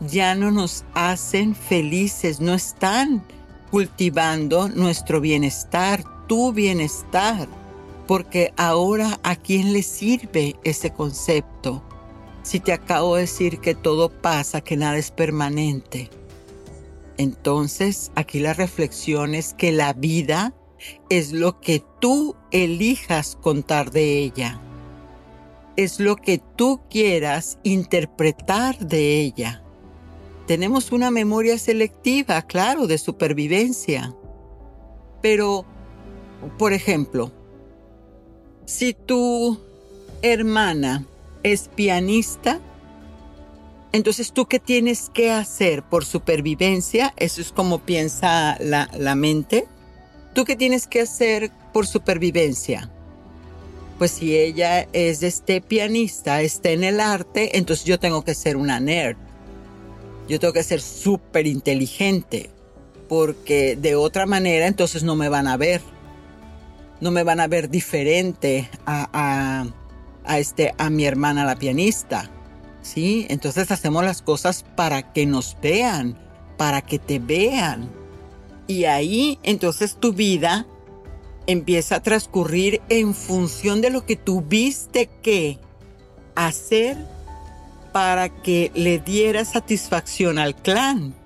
ya 0.00 0.34
no 0.34 0.50
nos 0.50 0.84
hacen 0.94 1.54
felices, 1.54 2.40
no 2.40 2.54
están 2.54 3.22
cultivando 3.70 4.68
nuestro 4.68 5.20
bienestar, 5.20 6.02
tu 6.26 6.52
bienestar, 6.52 7.48
porque 8.06 8.52
ahora 8.56 9.20
a 9.22 9.36
quién 9.36 9.72
le 9.72 9.82
sirve 9.82 10.56
ese 10.64 10.90
concepto. 10.90 11.82
Si 12.42 12.58
te 12.58 12.72
acabo 12.72 13.14
de 13.14 13.22
decir 13.22 13.60
que 13.60 13.74
todo 13.74 14.08
pasa, 14.08 14.60
que 14.60 14.76
nada 14.76 14.98
es 14.98 15.10
permanente. 15.10 16.10
Entonces, 17.18 18.10
aquí 18.14 18.40
la 18.40 18.54
reflexión 18.54 19.34
es 19.34 19.52
que 19.52 19.72
la 19.72 19.92
vida 19.92 20.54
es 21.08 21.32
lo 21.32 21.60
que 21.60 21.82
tú 22.00 22.36
elijas 22.50 23.36
contar 23.40 23.90
de 23.90 24.18
ella. 24.18 24.60
Es 25.76 26.00
lo 26.00 26.16
que 26.16 26.40
tú 26.56 26.80
quieras 26.90 27.58
interpretar 27.62 28.78
de 28.78 29.20
ella. 29.20 29.62
Tenemos 30.46 30.92
una 30.92 31.10
memoria 31.10 31.58
selectiva, 31.58 32.42
claro, 32.42 32.86
de 32.86 32.98
supervivencia. 32.98 34.14
Pero, 35.22 35.64
por 36.58 36.72
ejemplo, 36.72 37.30
si 38.64 38.94
tu 38.94 39.60
hermana 40.22 41.06
es 41.42 41.68
pianista, 41.68 42.60
entonces 43.92 44.32
tú 44.32 44.46
qué 44.46 44.58
tienes 44.58 45.10
que 45.10 45.30
hacer 45.30 45.82
por 45.82 46.04
supervivencia, 46.04 47.12
eso 47.16 47.40
es 47.40 47.52
como 47.52 47.80
piensa 47.80 48.56
la, 48.60 48.90
la 48.96 49.14
mente, 49.14 49.66
¿Tú 50.40 50.46
qué 50.46 50.56
tienes 50.56 50.86
que 50.86 51.02
hacer 51.02 51.50
por 51.70 51.86
supervivencia? 51.86 52.90
Pues 53.98 54.12
si 54.12 54.38
ella 54.38 54.88
es 54.94 55.22
este 55.22 55.60
pianista, 55.60 56.40
está 56.40 56.70
en 56.70 56.82
el 56.82 56.98
arte, 56.98 57.58
entonces 57.58 57.84
yo 57.84 58.00
tengo 58.00 58.24
que 58.24 58.34
ser 58.34 58.56
una 58.56 58.80
nerd. 58.80 59.18
Yo 60.30 60.40
tengo 60.40 60.54
que 60.54 60.62
ser 60.62 60.80
súper 60.80 61.46
inteligente, 61.46 62.48
porque 63.06 63.76
de 63.76 63.96
otra 63.96 64.24
manera 64.24 64.66
entonces 64.66 65.02
no 65.02 65.14
me 65.14 65.28
van 65.28 65.46
a 65.46 65.58
ver. 65.58 65.82
No 67.02 67.10
me 67.10 67.22
van 67.22 67.38
a 67.38 67.46
ver 67.46 67.68
diferente 67.68 68.70
a, 68.86 69.66
a, 70.24 70.38
este, 70.38 70.72
a 70.78 70.88
mi 70.88 71.04
hermana 71.04 71.44
la 71.44 71.56
pianista. 71.56 72.30
¿Sí? 72.80 73.26
Entonces 73.28 73.70
hacemos 73.70 74.02
las 74.04 74.22
cosas 74.22 74.64
para 74.74 75.12
que 75.12 75.26
nos 75.26 75.54
vean, 75.60 76.16
para 76.56 76.80
que 76.80 76.98
te 76.98 77.18
vean. 77.18 77.99
Y 78.70 78.84
ahí 78.84 79.40
entonces 79.42 79.96
tu 79.96 80.12
vida 80.12 80.64
empieza 81.48 81.96
a 81.96 82.02
transcurrir 82.04 82.80
en 82.88 83.14
función 83.14 83.80
de 83.80 83.90
lo 83.90 84.06
que 84.06 84.14
tuviste 84.14 85.10
que 85.22 85.58
hacer 86.36 86.96
para 87.92 88.28
que 88.28 88.70
le 88.76 89.00
diera 89.00 89.44
satisfacción 89.44 90.38
al 90.38 90.54
clan. 90.54 91.16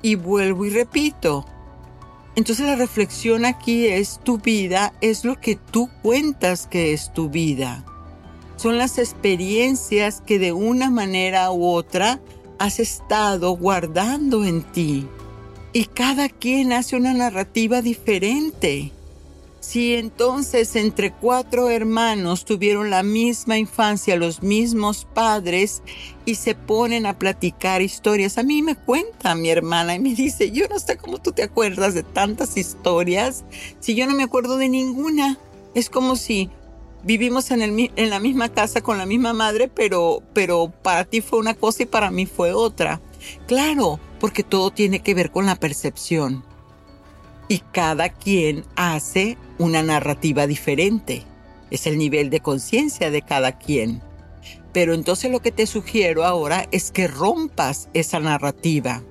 Y 0.00 0.14
vuelvo 0.14 0.64
y 0.64 0.70
repito. 0.70 1.44
Entonces 2.36 2.64
la 2.64 2.76
reflexión 2.76 3.46
aquí 3.46 3.88
es 3.88 4.20
tu 4.22 4.38
vida, 4.38 4.94
es 5.00 5.24
lo 5.24 5.40
que 5.40 5.56
tú 5.56 5.90
cuentas 6.04 6.68
que 6.68 6.92
es 6.92 7.12
tu 7.12 7.30
vida. 7.30 7.84
Son 8.54 8.78
las 8.78 8.98
experiencias 8.98 10.20
que 10.24 10.38
de 10.38 10.52
una 10.52 10.88
manera 10.88 11.50
u 11.50 11.66
otra 11.66 12.20
has 12.60 12.78
estado 12.78 13.56
guardando 13.56 14.44
en 14.44 14.62
ti 14.62 15.08
y 15.76 15.84
cada 15.84 16.30
quien 16.30 16.72
hace 16.72 16.96
una 16.96 17.12
narrativa 17.12 17.82
diferente. 17.82 18.92
Si 19.60 19.94
entonces 19.94 20.74
entre 20.74 21.12
cuatro 21.12 21.68
hermanos 21.68 22.46
tuvieron 22.46 22.88
la 22.88 23.02
misma 23.02 23.58
infancia, 23.58 24.16
los 24.16 24.42
mismos 24.42 25.06
padres 25.12 25.82
y 26.24 26.36
se 26.36 26.54
ponen 26.54 27.04
a 27.04 27.18
platicar 27.18 27.82
historias, 27.82 28.38
a 28.38 28.42
mí 28.42 28.62
me 28.62 28.74
cuenta 28.74 29.34
mi 29.34 29.50
hermana 29.50 29.94
y 29.94 29.98
me 29.98 30.14
dice, 30.14 30.50
yo 30.50 30.66
no 30.68 30.78
sé 30.78 30.96
cómo 30.96 31.18
tú 31.18 31.32
te 31.32 31.42
acuerdas 31.42 31.92
de 31.92 32.04
tantas 32.04 32.56
historias 32.56 33.44
si 33.78 33.94
yo 33.94 34.06
no 34.06 34.14
me 34.14 34.22
acuerdo 34.22 34.56
de 34.56 34.70
ninguna. 34.70 35.36
Es 35.74 35.90
como 35.90 36.16
si 36.16 36.48
vivimos 37.04 37.50
en, 37.50 37.90
la 38.08 38.18
misma 38.18 38.48
casa 38.48 38.80
con 38.80 38.96
la 38.96 39.04
misma 39.04 39.34
madre, 39.34 39.68
pero, 39.68 40.22
pero 40.32 40.72
para 40.82 41.04
ti 41.04 41.20
fue 41.20 41.38
una 41.38 41.52
cosa 41.52 41.82
y 41.82 41.86
para 41.86 42.10
mí 42.10 42.24
fue 42.24 42.54
otra. 42.54 43.02
Claro, 43.46 44.00
porque 44.18 44.42
todo 44.42 44.70
tiene 44.70 45.00
que 45.00 45.14
ver 45.14 45.30
con 45.30 45.46
la 45.46 45.56
percepción 45.56 46.44
y 47.48 47.58
cada 47.58 48.08
quien 48.08 48.64
hace 48.74 49.38
una 49.58 49.82
narrativa 49.82 50.46
diferente. 50.46 51.24
Es 51.70 51.86
el 51.86 51.98
nivel 51.98 52.30
de 52.30 52.40
conciencia 52.40 53.10
de 53.10 53.22
cada 53.22 53.58
quien. 53.58 54.02
Pero 54.72 54.94
entonces 54.94 55.30
lo 55.30 55.40
que 55.40 55.52
te 55.52 55.66
sugiero 55.66 56.24
ahora 56.24 56.66
es 56.70 56.90
que 56.90 57.08
rompas 57.08 57.88
esa 57.94 58.20
narrativa. 58.20 59.02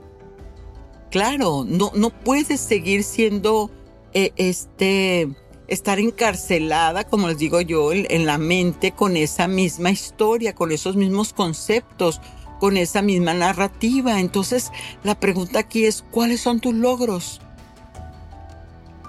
Claro, 1.12 1.66
no, 1.68 1.92
no 1.96 2.10
puedes 2.10 2.60
seguir 2.60 3.04
siendo 3.04 3.72
eh, 4.14 4.32
este 4.36 5.30
estar 5.68 6.00
encarcelada, 6.00 7.06
como 7.06 7.28
les 7.28 7.40
digo 7.40 7.60
yo, 7.62 7.92
en 7.92 8.26
la 8.26 8.38
mente 8.38 8.92
con 8.92 9.18
esa 9.18 9.48
misma 9.48 9.90
historia, 9.90 10.54
con 10.54 10.72
esos 10.72 10.96
mismos 10.96 11.34
conceptos, 11.34 12.22
con 12.60 12.78
esa 12.78 13.02
misma 13.02 13.34
narrativa. 13.34 14.20
Entonces, 14.20 14.72
la 15.04 15.20
pregunta 15.20 15.60
aquí 15.60 15.86
es, 15.86 16.04
¿cuáles 16.12 16.42
son 16.42 16.60
tus 16.60 16.74
logros? 16.74 17.42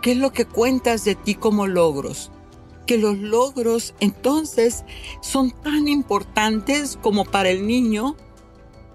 ¿Qué 0.03 0.13
es 0.13 0.19
lo 0.19 0.33
que 0.33 0.45
cuentas 0.45 1.05
de 1.05 1.15
ti 1.15 1.35
como 1.35 1.67
logros? 1.67 2.31
Que 2.87 2.99
los 2.99 3.19
logros 3.19 3.95
entonces 3.99 4.85
son 5.21 5.51
tan 5.51 5.89
importantes 5.89 6.97
como 7.03 7.25
para 7.25 7.51
el 7.51 7.67
niño 7.67 8.17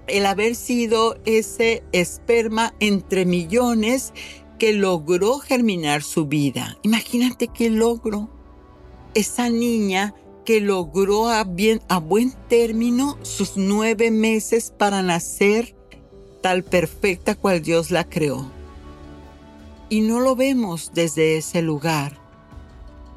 el 0.07 0.25
haber 0.25 0.55
sido 0.55 1.17
ese 1.25 1.83
esperma 1.91 2.73
entre 2.79 3.25
millones 3.25 4.13
que 4.59 4.73
logró 4.73 5.39
germinar 5.39 6.03
su 6.03 6.27
vida. 6.27 6.77
Imagínate 6.83 7.47
qué 7.47 7.69
logro. 7.69 8.29
Esa 9.13 9.49
niña 9.49 10.13
que 10.51 10.59
logró 10.59 11.29
a, 11.29 11.45
bien, 11.45 11.81
a 11.87 11.97
buen 11.97 12.33
término 12.49 13.17
sus 13.21 13.55
nueve 13.55 14.11
meses 14.11 14.73
para 14.77 15.01
nacer 15.01 15.77
tal 16.41 16.65
perfecta 16.65 17.35
cual 17.35 17.61
Dios 17.61 17.89
la 17.89 18.03
creó 18.03 18.51
y 19.87 20.01
no 20.01 20.19
lo 20.19 20.35
vemos 20.35 20.91
desde 20.93 21.37
ese 21.37 21.61
lugar. 21.61 22.19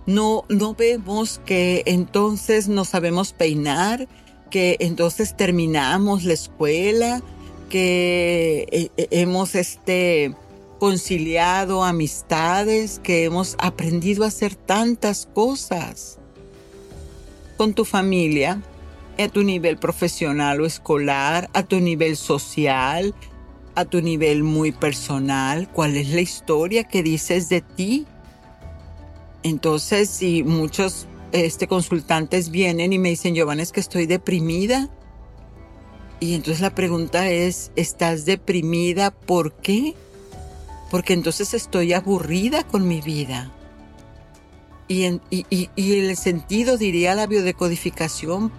No, 0.06 0.44
no 0.48 0.76
vemos 0.76 1.40
que 1.44 1.82
entonces 1.86 2.68
no 2.68 2.84
sabemos 2.84 3.32
peinar, 3.32 4.06
que 4.48 4.76
entonces 4.78 5.36
terminamos 5.36 6.22
la 6.22 6.34
escuela, 6.34 7.20
que 7.68 8.68
eh, 8.70 8.90
eh, 8.96 9.08
hemos 9.10 9.56
este, 9.56 10.36
conciliado 10.78 11.82
amistades, 11.82 13.00
que 13.00 13.24
hemos 13.24 13.56
aprendido 13.58 14.22
a 14.22 14.28
hacer 14.28 14.54
tantas 14.54 15.26
cosas 15.26 16.20
con 17.56 17.74
tu 17.74 17.84
familia, 17.84 18.60
a 19.18 19.28
tu 19.28 19.42
nivel 19.42 19.76
profesional 19.78 20.60
o 20.60 20.66
escolar, 20.66 21.48
a 21.52 21.62
tu 21.62 21.80
nivel 21.80 22.16
social, 22.16 23.14
a 23.74 23.84
tu 23.84 24.00
nivel 24.00 24.42
muy 24.42 24.72
personal, 24.72 25.68
cuál 25.68 25.96
es 25.96 26.08
la 26.10 26.20
historia 26.20 26.84
que 26.84 27.02
dices 27.02 27.48
de 27.48 27.60
ti. 27.60 28.06
Entonces, 29.42 30.08
si 30.08 30.42
muchos 30.42 31.06
este, 31.32 31.66
consultantes 31.66 32.50
vienen 32.50 32.92
y 32.92 32.98
me 32.98 33.10
dicen, 33.10 33.34
Giovanna, 33.34 33.62
es 33.62 33.72
que 33.72 33.80
estoy 33.80 34.06
deprimida. 34.06 34.88
Y 36.20 36.34
entonces 36.34 36.60
la 36.60 36.74
pregunta 36.74 37.28
es, 37.28 37.72
¿estás 37.76 38.24
deprimida 38.24 39.10
por 39.10 39.52
qué? 39.52 39.94
Porque 40.90 41.12
entonces 41.12 41.52
estoy 41.54 41.92
aburrida 41.92 42.62
con 42.62 42.86
mi 42.86 43.00
vida. 43.00 43.52
Y 44.86 45.04
en, 45.04 45.20
y, 45.30 45.46
y 45.50 45.98
el 45.98 46.16
sentido, 46.16 46.76
diría 46.76 47.14
la 47.14 47.26
biodecodificación, 47.26 48.52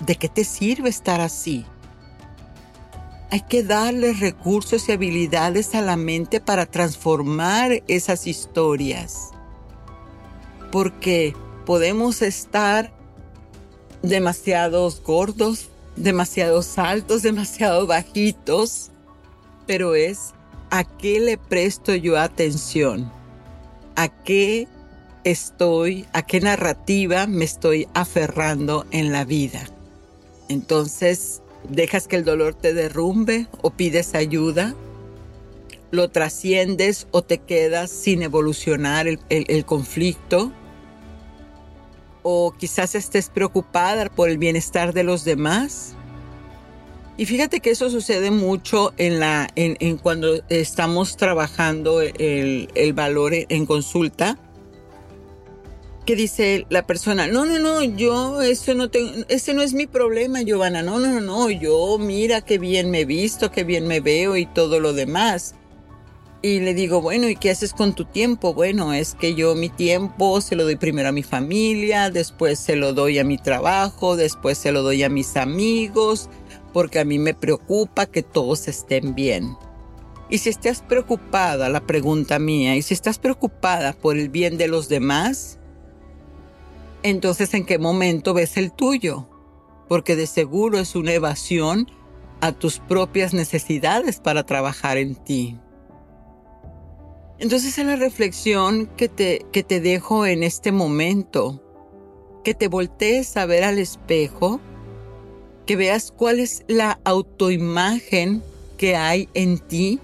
¿de 0.00 0.16
qué 0.16 0.28
te 0.28 0.44
sirve 0.44 0.88
estar 0.88 1.20
así? 1.20 1.64
Hay 3.30 3.40
que 3.40 3.64
darle 3.64 4.12
recursos 4.12 4.88
y 4.88 4.92
habilidades 4.92 5.74
a 5.74 5.82
la 5.82 5.96
mente 5.96 6.40
para 6.40 6.66
transformar 6.66 7.82
esas 7.88 8.26
historias. 8.26 9.30
Porque 10.70 11.34
podemos 11.66 12.22
estar 12.22 12.92
demasiados 14.02 15.02
gordos, 15.02 15.68
demasiados 15.96 16.78
altos, 16.78 17.22
demasiado 17.22 17.86
bajitos, 17.86 18.90
pero 19.66 19.94
es 19.94 20.34
a 20.70 20.84
qué 20.84 21.20
le 21.20 21.38
presto 21.38 21.94
yo 21.94 22.18
atención, 22.18 23.10
a 23.96 24.08
qué 24.08 24.68
estoy, 25.24 26.06
a 26.12 26.22
qué 26.22 26.40
narrativa 26.40 27.26
me 27.26 27.44
estoy 27.44 27.88
aferrando 27.94 28.86
en 28.90 29.10
la 29.10 29.24
vida. 29.24 29.66
Entonces, 30.48 31.42
dejas 31.68 32.06
que 32.06 32.16
el 32.16 32.24
dolor 32.24 32.54
te 32.54 32.74
derrumbe 32.74 33.48
o 33.62 33.70
pides 33.70 34.14
ayuda, 34.14 34.74
lo 35.90 36.10
trasciendes 36.10 37.06
o 37.10 37.22
te 37.22 37.38
quedas 37.38 37.90
sin 37.90 38.22
evolucionar 38.22 39.06
el, 39.06 39.64
conflicto, 39.64 40.52
o 42.22 42.52
quizás 42.52 42.94
estés 42.94 43.28
preocupada 43.28 44.08
por 44.08 44.28
el 44.28 44.38
bienestar 44.38 44.92
de 44.92 45.04
los 45.04 45.24
demás. 45.24 45.94
Y 47.16 47.26
fíjate 47.26 47.60
que 47.60 47.70
eso 47.70 47.90
sucede 47.90 48.30
mucho 48.30 48.92
en, 48.96 49.20
la, 49.20 49.48
en, 49.54 49.98
cuando 49.98 50.42
estamos 50.48 51.16
trabajando 51.16 52.00
el, 52.02 52.68
el 52.74 52.92
valor 52.92 53.32
en 53.34 53.66
consulta 53.66 54.38
que 56.04 56.16
dice 56.16 56.66
la 56.68 56.86
persona, 56.86 57.26
no, 57.26 57.44
no, 57.46 57.58
no, 57.58 57.82
yo, 57.82 58.42
eso 58.42 58.74
no 58.74 58.90
tengo, 58.90 59.24
ese 59.28 59.54
no 59.54 59.62
es 59.62 59.74
mi 59.74 59.86
problema, 59.86 60.42
Giovanna, 60.42 60.82
no, 60.82 60.98
no, 60.98 61.20
no, 61.20 61.50
yo, 61.50 61.98
mira 61.98 62.42
qué 62.42 62.58
bien 62.58 62.90
me 62.90 63.00
he 63.00 63.04
visto, 63.04 63.50
qué 63.50 63.64
bien 63.64 63.86
me 63.86 64.00
veo 64.00 64.36
y 64.36 64.46
todo 64.46 64.80
lo 64.80 64.92
demás. 64.92 65.54
Y 66.42 66.60
le 66.60 66.74
digo, 66.74 67.00
bueno, 67.00 67.26
¿y 67.30 67.36
qué 67.36 67.50
haces 67.50 67.72
con 67.72 67.94
tu 67.94 68.04
tiempo? 68.04 68.52
Bueno, 68.52 68.92
es 68.92 69.14
que 69.14 69.34
yo 69.34 69.54
mi 69.54 69.70
tiempo 69.70 70.42
se 70.42 70.56
lo 70.56 70.64
doy 70.64 70.76
primero 70.76 71.08
a 71.08 71.12
mi 71.12 71.22
familia, 71.22 72.10
después 72.10 72.58
se 72.58 72.76
lo 72.76 72.92
doy 72.92 73.18
a 73.18 73.24
mi 73.24 73.38
trabajo, 73.38 74.14
después 74.14 74.58
se 74.58 74.70
lo 74.70 74.82
doy 74.82 75.02
a 75.04 75.08
mis 75.08 75.38
amigos, 75.38 76.28
porque 76.74 76.98
a 76.98 77.06
mí 77.06 77.18
me 77.18 77.32
preocupa 77.32 78.04
que 78.04 78.22
todos 78.22 78.68
estén 78.68 79.14
bien. 79.14 79.56
Y 80.28 80.36
si 80.36 80.50
estás 80.50 80.82
preocupada, 80.82 81.70
la 81.70 81.86
pregunta 81.86 82.38
mía, 82.38 82.76
y 82.76 82.82
si 82.82 82.92
estás 82.92 83.18
preocupada 83.18 83.94
por 83.94 84.18
el 84.18 84.28
bien 84.28 84.58
de 84.58 84.68
los 84.68 84.90
demás, 84.90 85.58
entonces 87.04 87.52
¿en 87.52 87.66
qué 87.66 87.78
momento 87.78 88.32
ves 88.32 88.56
el 88.56 88.72
tuyo? 88.72 89.28
Porque 89.88 90.16
de 90.16 90.26
seguro 90.26 90.78
es 90.78 90.96
una 90.96 91.12
evasión 91.12 91.86
a 92.40 92.52
tus 92.52 92.78
propias 92.78 93.34
necesidades 93.34 94.20
para 94.20 94.44
trabajar 94.44 94.96
en 94.96 95.14
ti. 95.14 95.58
Entonces 97.38 97.76
es 97.76 97.84
la 97.84 97.96
reflexión 97.96 98.86
que 98.96 99.10
te, 99.10 99.44
que 99.52 99.62
te 99.62 99.80
dejo 99.80 100.24
en 100.24 100.42
este 100.42 100.72
momento, 100.72 101.62
que 102.42 102.54
te 102.54 102.68
voltees 102.68 103.36
a 103.36 103.44
ver 103.44 103.64
al 103.64 103.78
espejo, 103.78 104.60
que 105.66 105.76
veas 105.76 106.10
cuál 106.10 106.40
es 106.40 106.64
la 106.68 107.00
autoimagen 107.04 108.42
que 108.78 108.96
hay 108.96 109.28
en 109.34 109.58
ti, 109.58 110.00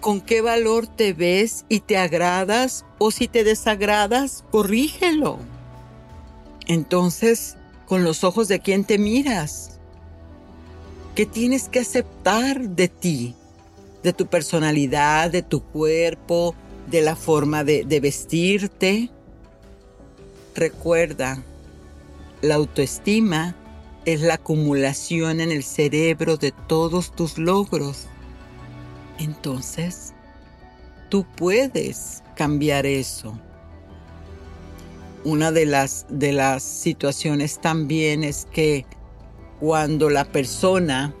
con 0.00 0.20
qué 0.20 0.40
valor 0.40 0.88
te 0.88 1.12
ves 1.12 1.64
y 1.68 1.78
te 1.78 1.96
agradas 1.96 2.84
o 2.98 3.12
si 3.12 3.28
te 3.28 3.44
desagradas, 3.44 4.44
corrígelo. 4.50 5.51
Entonces, 6.66 7.56
con 7.86 8.04
los 8.04 8.24
ojos 8.24 8.48
de 8.48 8.60
quién 8.60 8.84
te 8.84 8.98
miras, 8.98 9.78
¿qué 11.14 11.26
tienes 11.26 11.68
que 11.68 11.80
aceptar 11.80 12.70
de 12.70 12.88
ti, 12.88 13.34
de 14.02 14.12
tu 14.12 14.26
personalidad, 14.26 15.30
de 15.30 15.42
tu 15.42 15.62
cuerpo, 15.62 16.54
de 16.90 17.00
la 17.00 17.16
forma 17.16 17.64
de, 17.64 17.84
de 17.84 18.00
vestirte. 18.00 19.10
Recuerda, 20.54 21.42
la 22.42 22.56
autoestima 22.56 23.56
es 24.04 24.20
la 24.20 24.34
acumulación 24.34 25.40
en 25.40 25.52
el 25.52 25.62
cerebro 25.62 26.36
de 26.36 26.52
todos 26.68 27.14
tus 27.14 27.38
logros. 27.38 28.06
Entonces, 29.18 30.12
tú 31.08 31.24
puedes 31.36 32.22
cambiar 32.34 32.84
eso. 32.86 33.38
Una 35.24 35.52
de 35.52 35.66
las, 35.66 36.06
de 36.08 36.32
las 36.32 36.62
situaciones 36.62 37.60
también 37.60 38.24
es 38.24 38.46
que 38.52 38.86
cuando 39.60 40.10
la 40.10 40.24
persona 40.24 41.14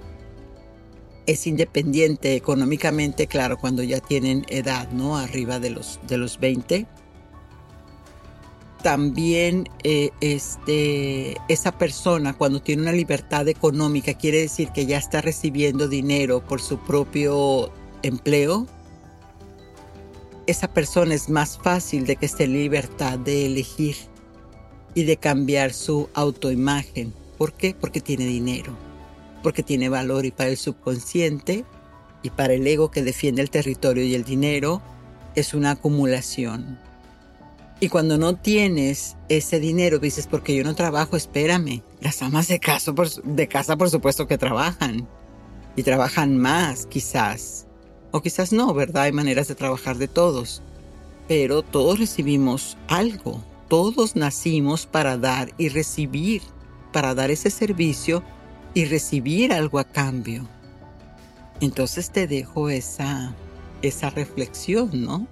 es 1.26 1.46
independiente 1.46 2.34
económicamente, 2.34 3.26
claro, 3.26 3.58
cuando 3.58 3.82
ya 3.82 4.00
tienen 4.00 4.44
edad, 4.48 4.90
¿no? 4.90 5.16
Arriba 5.16 5.60
de 5.60 5.70
los, 5.70 6.00
de 6.06 6.18
los 6.18 6.40
20. 6.40 6.86
También 8.82 9.68
eh, 9.84 10.10
este, 10.20 11.36
esa 11.48 11.70
persona 11.78 12.34
cuando 12.34 12.60
tiene 12.60 12.82
una 12.82 12.92
libertad 12.92 13.46
económica 13.46 14.14
quiere 14.14 14.40
decir 14.40 14.70
que 14.70 14.86
ya 14.86 14.98
está 14.98 15.20
recibiendo 15.20 15.86
dinero 15.86 16.44
por 16.44 16.60
su 16.60 16.78
propio 16.78 17.72
empleo. 18.02 18.66
Esa 20.46 20.68
persona 20.68 21.14
es 21.14 21.28
más 21.28 21.58
fácil 21.58 22.06
de 22.06 22.16
que 22.16 22.26
esté 22.26 22.44
en 22.44 22.54
libertad 22.54 23.18
de 23.18 23.46
elegir 23.46 23.96
y 24.94 25.04
de 25.04 25.16
cambiar 25.16 25.72
su 25.72 26.08
autoimagen. 26.14 27.12
¿Por 27.38 27.52
qué? 27.52 27.74
Porque 27.78 28.00
tiene 28.00 28.26
dinero 28.26 28.76
porque 29.42 29.62
tiene 29.62 29.88
valor 29.88 30.24
y 30.24 30.30
para 30.30 30.50
el 30.50 30.56
subconsciente 30.56 31.64
y 32.22 32.30
para 32.30 32.54
el 32.54 32.66
ego 32.66 32.90
que 32.90 33.02
defiende 33.02 33.42
el 33.42 33.50
territorio 33.50 34.04
y 34.04 34.14
el 34.14 34.24
dinero 34.24 34.80
es 35.34 35.54
una 35.54 35.72
acumulación. 35.72 36.78
Y 37.80 37.88
cuando 37.88 38.16
no 38.16 38.36
tienes 38.36 39.16
ese 39.28 39.58
dinero, 39.58 39.98
dices, 39.98 40.28
porque 40.28 40.54
yo 40.54 40.62
no 40.62 40.76
trabajo, 40.76 41.16
espérame. 41.16 41.82
Las 42.00 42.22
amas 42.22 42.46
de 42.46 42.60
de 43.24 43.48
casa, 43.48 43.76
por 43.76 43.90
supuesto 43.90 44.28
que 44.28 44.38
trabajan. 44.38 45.08
Y 45.74 45.82
trabajan 45.82 46.38
más, 46.38 46.86
quizás. 46.86 47.66
O 48.12 48.20
quizás 48.20 48.52
no, 48.52 48.72
¿verdad? 48.74 49.04
Hay 49.04 49.12
maneras 49.12 49.48
de 49.48 49.54
trabajar 49.54 49.96
de 49.96 50.06
todos. 50.06 50.62
Pero 51.28 51.62
todos 51.62 51.98
recibimos 51.98 52.76
algo. 52.88 53.42
Todos 53.68 54.16
nacimos 54.16 54.86
para 54.86 55.16
dar 55.16 55.52
y 55.56 55.70
recibir, 55.70 56.42
para 56.92 57.14
dar 57.14 57.30
ese 57.30 57.50
servicio 57.50 58.22
y 58.74 58.84
recibir 58.84 59.52
algo 59.52 59.78
a 59.78 59.84
cambio. 59.84 60.46
Entonces 61.60 62.10
te 62.10 62.26
dejo 62.26 62.68
esa, 62.68 63.34
esa 63.80 64.10
reflexión, 64.10 64.90
¿no? 64.92 65.26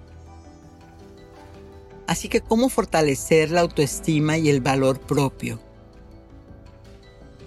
Así 2.07 2.29
que, 2.29 2.41
¿cómo 2.41 2.69
fortalecer 2.69 3.51
la 3.51 3.61
autoestima 3.61 4.37
y 4.37 4.49
el 4.49 4.59
valor 4.59 4.99
propio? 4.99 5.59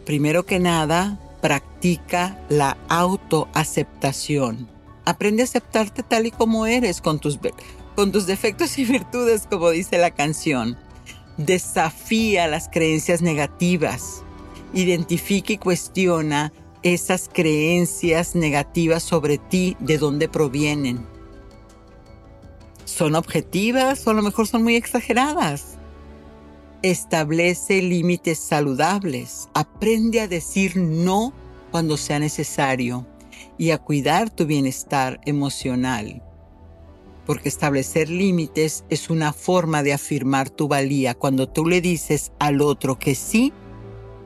Primero 0.06 0.46
que 0.46 0.60
nada, 0.60 1.18
practica 1.42 2.38
la 2.48 2.76
autoaceptación. 2.88 4.73
Aprende 5.04 5.42
a 5.42 5.44
aceptarte 5.44 6.02
tal 6.02 6.26
y 6.26 6.30
como 6.30 6.66
eres, 6.66 7.00
con 7.00 7.18
tus, 7.18 7.38
con 7.94 8.12
tus 8.12 8.26
defectos 8.26 8.78
y 8.78 8.84
virtudes, 8.84 9.46
como 9.48 9.70
dice 9.70 9.98
la 9.98 10.10
canción. 10.10 10.78
Desafía 11.36 12.46
las 12.46 12.68
creencias 12.68 13.22
negativas 13.22 14.24
identifica 14.74 15.52
y 15.52 15.58
cuestiona 15.58 16.52
esas 16.82 17.30
creencias 17.32 18.34
negativas 18.34 19.02
sobre 19.02 19.38
ti, 19.38 19.76
de 19.80 19.98
dónde 19.98 20.28
provienen. 20.28 21.06
¿Son 22.84 23.14
objetivas 23.14 24.06
o 24.06 24.10
a 24.10 24.14
lo 24.14 24.22
mejor 24.22 24.46
son 24.46 24.62
muy 24.62 24.76
exageradas? 24.76 25.78
Establece 26.82 27.80
límites 27.80 28.38
saludables. 28.38 29.48
Aprende 29.54 30.20
a 30.20 30.28
decir 30.28 30.76
no 30.76 31.32
cuando 31.70 31.96
sea 31.96 32.18
necesario 32.18 33.06
y 33.58 33.70
a 33.70 33.78
cuidar 33.78 34.30
tu 34.30 34.46
bienestar 34.46 35.20
emocional. 35.24 36.22
Porque 37.26 37.48
establecer 37.48 38.10
límites 38.10 38.84
es 38.90 39.08
una 39.10 39.32
forma 39.32 39.82
de 39.82 39.92
afirmar 39.92 40.50
tu 40.50 40.68
valía. 40.68 41.14
Cuando 41.14 41.48
tú 41.48 41.66
le 41.66 41.80
dices 41.80 42.32
al 42.38 42.60
otro 42.60 42.98
que 42.98 43.14
sí, 43.14 43.52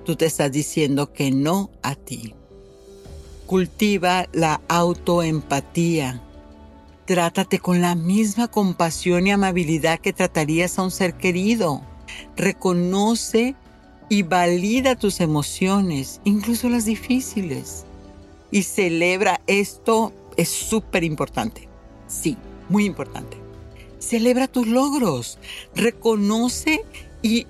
tú 0.04 0.16
te 0.16 0.26
estás 0.26 0.50
diciendo 0.50 1.12
que 1.12 1.30
no 1.30 1.70
a 1.82 1.94
ti. 1.94 2.34
Cultiva 3.46 4.26
la 4.32 4.60
autoempatía. 4.68 6.22
Trátate 7.06 7.58
con 7.58 7.80
la 7.80 7.94
misma 7.94 8.48
compasión 8.48 9.26
y 9.26 9.30
amabilidad 9.30 9.98
que 10.00 10.12
tratarías 10.12 10.78
a 10.78 10.82
un 10.82 10.90
ser 10.90 11.14
querido. 11.14 11.82
Reconoce 12.36 13.54
y 14.08 14.22
valida 14.22 14.96
tus 14.96 15.20
emociones, 15.20 16.20
incluso 16.24 16.68
las 16.68 16.84
difíciles. 16.84 17.86
Y 18.50 18.62
celebra 18.62 19.40
esto, 19.46 20.12
es 20.36 20.48
súper 20.48 21.04
importante. 21.04 21.68
Sí, 22.06 22.36
muy 22.68 22.84
importante. 22.84 23.36
Celebra 23.98 24.48
tus 24.48 24.66
logros. 24.66 25.38
Reconoce 25.74 26.84
y 27.22 27.46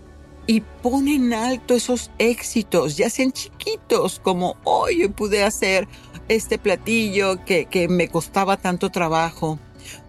y 0.49 0.63
pone 0.63 1.17
en 1.17 1.35
alto 1.35 1.75
esos 1.75 2.11
éxitos, 2.19 2.97
ya 2.97 3.11
sean 3.11 3.33
chiquitos, 3.33 4.19
como 4.19 4.57
hoy 4.65 5.07
pude 5.09 5.45
hacer 5.45 5.87
este 6.29 6.57
platillo 6.57 7.45
que, 7.45 7.67
que 7.67 7.87
me 7.87 8.09
costaba 8.09 8.57
tanto 8.57 8.89
trabajo, 8.89 9.59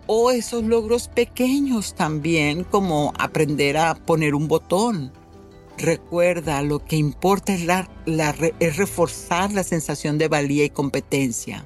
o 0.07 0.31
esos 0.31 0.63
logros 0.63 1.09
pequeños 1.09 1.93
también, 1.93 2.63
como 2.63 3.13
aprender 3.19 3.77
a 3.77 3.95
poner 3.95 4.33
un 4.33 4.47
botón. 4.47 5.11
Recuerda, 5.79 6.61
lo 6.61 6.83
que 6.83 6.97
importa 6.97 7.53
es, 7.53 7.65
reforzar 8.75 9.53
la 9.53 9.63
sensación 9.63 10.17
de 10.17 10.27
valía 10.27 10.65
y 10.65 10.69
competencia. 10.69 11.65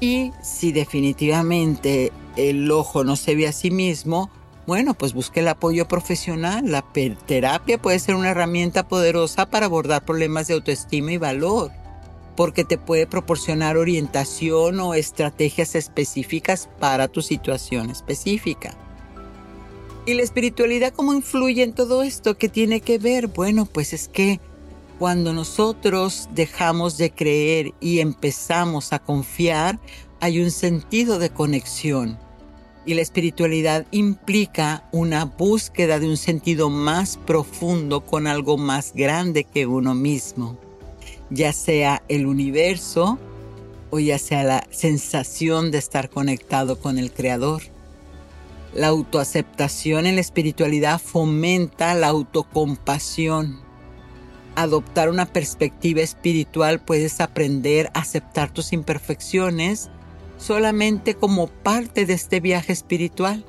Y 0.00 0.32
si 0.42 0.72
definitivamente 0.72 2.10
el 2.36 2.70
ojo 2.70 3.04
no 3.04 3.16
se 3.16 3.34
ve 3.34 3.46
a 3.46 3.52
sí 3.52 3.70
mismo, 3.70 4.30
bueno, 4.66 4.94
pues 4.94 5.12
busque 5.12 5.40
el 5.40 5.48
apoyo 5.48 5.86
profesional. 5.86 6.70
La 6.70 6.82
terapia 7.26 7.76
puede 7.76 7.98
ser 7.98 8.14
una 8.14 8.30
herramienta 8.30 8.88
poderosa 8.88 9.44
para 9.50 9.66
abordar 9.66 10.06
problemas 10.06 10.48
de 10.48 10.54
autoestima 10.54 11.12
y 11.12 11.18
valor, 11.18 11.70
porque 12.34 12.64
te 12.64 12.78
puede 12.78 13.06
proporcionar 13.06 13.76
orientación 13.76 14.80
o 14.80 14.94
estrategias 14.94 15.74
específicas 15.74 16.70
para 16.80 17.08
tu 17.08 17.20
situación 17.20 17.90
específica. 17.90 18.74
¿Y 20.08 20.14
la 20.14 20.22
espiritualidad 20.22 20.94
cómo 20.96 21.12
influye 21.12 21.62
en 21.62 21.74
todo 21.74 22.02
esto? 22.02 22.38
¿Qué 22.38 22.48
tiene 22.48 22.80
que 22.80 22.96
ver? 22.96 23.26
Bueno, 23.26 23.66
pues 23.66 23.92
es 23.92 24.08
que 24.08 24.40
cuando 24.98 25.34
nosotros 25.34 26.30
dejamos 26.34 26.96
de 26.96 27.10
creer 27.10 27.74
y 27.78 27.98
empezamos 27.98 28.94
a 28.94 29.00
confiar, 29.00 29.78
hay 30.20 30.40
un 30.40 30.50
sentido 30.50 31.18
de 31.18 31.28
conexión 31.28 32.18
y 32.86 32.94
la 32.94 33.02
espiritualidad 33.02 33.84
implica 33.90 34.88
una 34.92 35.26
búsqueda 35.26 35.98
de 35.98 36.08
un 36.08 36.16
sentido 36.16 36.70
más 36.70 37.18
profundo 37.18 38.00
con 38.00 38.26
algo 38.26 38.56
más 38.56 38.94
grande 38.94 39.44
que 39.44 39.66
uno 39.66 39.94
mismo, 39.94 40.56
ya 41.28 41.52
sea 41.52 42.02
el 42.08 42.24
universo 42.24 43.18
o 43.90 43.98
ya 43.98 44.18
sea 44.18 44.42
la 44.42 44.66
sensación 44.70 45.70
de 45.70 45.76
estar 45.76 46.08
conectado 46.08 46.80
con 46.80 46.98
el 46.98 47.12
Creador. 47.12 47.60
La 48.74 48.88
autoaceptación 48.88 50.06
en 50.06 50.16
la 50.16 50.20
espiritualidad 50.20 51.00
fomenta 51.00 51.94
la 51.94 52.08
autocompasión. 52.08 53.60
Adoptar 54.56 55.08
una 55.08 55.24
perspectiva 55.24 56.02
espiritual 56.02 56.80
puedes 56.80 57.20
aprender 57.20 57.90
a 57.94 58.00
aceptar 58.00 58.52
tus 58.52 58.72
imperfecciones 58.72 59.88
solamente 60.36 61.14
como 61.14 61.46
parte 61.46 62.04
de 62.04 62.12
este 62.12 62.40
viaje 62.40 62.72
espiritual. 62.72 63.44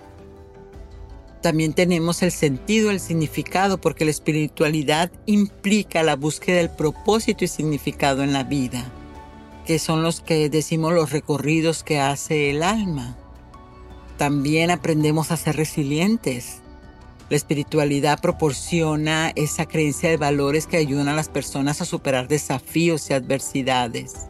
También 1.41 1.74
tenemos 1.74 2.22
el 2.22 2.32
sentido, 2.32 2.91
el 2.91 2.99
significado, 2.99 3.80
porque 3.80 4.05
la 4.05 4.11
espiritualidad 4.11 5.11
implica 5.26 6.03
la 6.03 6.15
búsqueda 6.15 6.57
del 6.57 6.70
propósito 6.70 7.43
y 7.43 7.47
significado 7.47 8.24
en 8.24 8.34
la 8.34 8.43
vida, 8.43 8.91
que 9.65 9.80
son 9.80 10.03
los 10.03 10.22
que 10.22 10.49
decimos 10.49 10.93
los 10.93 11.11
recorridos 11.11 11.84
que 11.84 11.99
hace 11.99 12.49
el 12.49 12.63
alma. 12.63 13.17
También 14.20 14.70
aprendemos 14.70 15.32
a 15.32 15.38
ser 15.38 15.55
resilientes. 15.55 16.57
La 17.30 17.38
espiritualidad 17.38 18.20
proporciona 18.20 19.32
esa 19.34 19.65
creencia 19.65 20.09
de 20.09 20.17
valores 20.17 20.67
que 20.67 20.76
ayudan 20.76 21.07
a 21.07 21.15
las 21.15 21.30
personas 21.30 21.80
a 21.80 21.86
superar 21.86 22.28
desafíos 22.28 23.09
y 23.09 23.13
adversidades. 23.13 24.28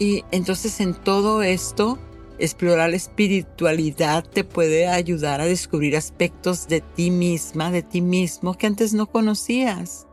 Y 0.00 0.24
entonces 0.32 0.80
en 0.80 0.92
todo 0.92 1.44
esto, 1.44 2.00
explorar 2.40 2.90
la 2.90 2.96
espiritualidad 2.96 4.24
te 4.24 4.42
puede 4.42 4.88
ayudar 4.88 5.40
a 5.40 5.46
descubrir 5.46 5.96
aspectos 5.96 6.66
de 6.66 6.80
ti 6.80 7.12
misma, 7.12 7.70
de 7.70 7.84
ti 7.84 8.00
mismo 8.00 8.54
que 8.54 8.66
antes 8.66 8.92
no 8.92 9.06
conocías. 9.06 10.08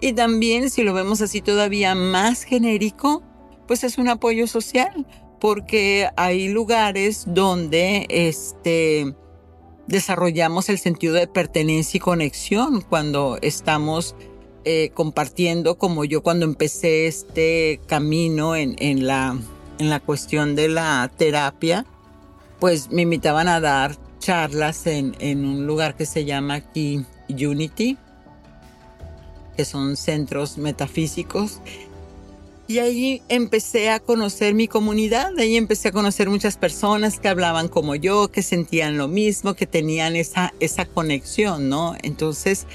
Y 0.00 0.12
también, 0.12 0.70
si 0.70 0.84
lo 0.84 0.94
vemos 0.94 1.22
así 1.22 1.40
todavía 1.40 1.96
más 1.96 2.44
genérico, 2.44 3.24
pues 3.66 3.82
es 3.82 3.98
un 3.98 4.08
apoyo 4.08 4.46
social, 4.46 5.08
porque 5.40 6.08
hay 6.16 6.48
lugares 6.48 7.24
donde 7.26 8.06
este, 8.08 9.14
desarrollamos 9.86 10.68
el 10.68 10.78
sentido 10.78 11.14
de 11.14 11.26
pertenencia 11.26 11.98
y 11.98 12.00
conexión 12.00 12.80
cuando 12.80 13.38
estamos 13.42 14.14
eh, 14.64 14.90
compartiendo 14.94 15.78
como 15.78 16.04
yo 16.04 16.22
cuando 16.22 16.44
empecé 16.44 17.06
este 17.06 17.80
camino 17.86 18.56
en, 18.56 18.74
en, 18.78 19.06
la, 19.06 19.38
en 19.78 19.90
la 19.90 20.00
cuestión 20.00 20.56
de 20.56 20.68
la 20.68 21.10
terapia, 21.16 21.86
pues 22.58 22.90
me 22.90 23.02
invitaban 23.02 23.48
a 23.48 23.60
dar 23.60 23.96
charlas 24.18 24.86
en, 24.86 25.14
en 25.20 25.44
un 25.44 25.66
lugar 25.66 25.96
que 25.96 26.06
se 26.06 26.24
llama 26.24 26.54
aquí 26.54 27.04
Unity, 27.28 27.96
que 29.56 29.64
son 29.64 29.96
centros 29.96 30.58
metafísicos. 30.58 31.60
Y 32.68 32.80
ahí 32.80 33.22
empecé 33.28 33.90
a 33.90 34.00
conocer 34.00 34.54
mi 34.54 34.66
comunidad, 34.66 35.38
ahí 35.38 35.56
empecé 35.56 35.88
a 35.88 35.92
conocer 35.92 36.28
muchas 36.28 36.56
personas 36.56 37.20
que 37.20 37.28
hablaban 37.28 37.68
como 37.68 37.94
yo, 37.94 38.28
que 38.28 38.42
sentían 38.42 38.98
lo 38.98 39.06
mismo, 39.06 39.54
que 39.54 39.66
tenían 39.66 40.16
esa, 40.16 40.52
esa 40.58 40.84
conexión, 40.84 41.68
¿no? 41.68 41.94
Entonces, 42.02 42.66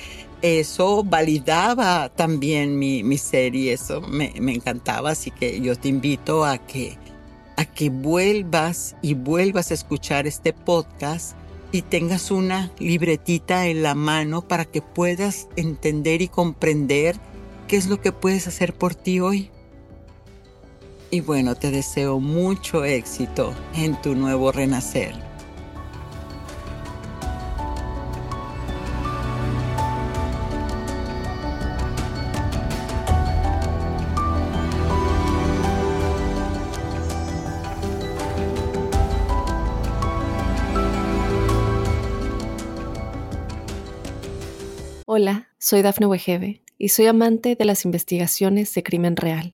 eso 0.41 1.03
validaba 1.03 2.09
también 2.09 2.79
mi, 2.79 3.03
mi 3.03 3.17
ser 3.17 3.53
y 3.53 3.69
eso 3.69 3.99
me, 4.01 4.33
me, 4.39 4.53
encantaba, 4.53 5.11
así 5.11 5.29
que 5.29 5.59
yo 5.59 5.75
te 5.75 5.89
invito 5.89 6.45
a 6.45 6.57
que, 6.57 6.97
a 7.57 7.65
que 7.65 7.89
vuelvas 7.89 8.95
y 9.01 9.13
vuelvas 9.13 9.71
a 9.71 9.73
escuchar 9.73 10.25
este 10.25 10.53
podcast 10.53 11.35
y 11.73 11.81
tengas 11.81 12.31
una 12.31 12.71
libretita 12.79 13.67
en 13.67 13.83
la 13.83 13.93
mano 13.93 14.41
para 14.47 14.63
que 14.65 14.81
puedas 14.81 15.47
entender 15.57 16.21
y 16.21 16.29
comprender 16.29 17.17
qué 17.67 17.77
es 17.77 17.87
lo 17.87 18.01
que 18.01 18.11
puedes 18.11 18.47
hacer 18.47 18.73
por 18.73 18.95
ti 18.95 19.19
hoy. 19.19 19.51
Y 21.13 21.19
bueno, 21.19 21.55
te 21.55 21.71
deseo 21.71 22.21
mucho 22.21 22.85
éxito 22.85 23.53
en 23.75 24.01
tu 24.01 24.15
nuevo 24.15 24.53
renacer. 24.53 25.13
Hola, 45.05 45.49
soy 45.59 45.81
Dafne 45.81 46.05
Wegebe 46.05 46.61
y 46.77 46.87
soy 46.87 47.07
amante 47.07 47.57
de 47.57 47.65
las 47.65 47.83
investigaciones 47.83 48.73
de 48.73 48.81
crimen 48.81 49.17
real. 49.17 49.53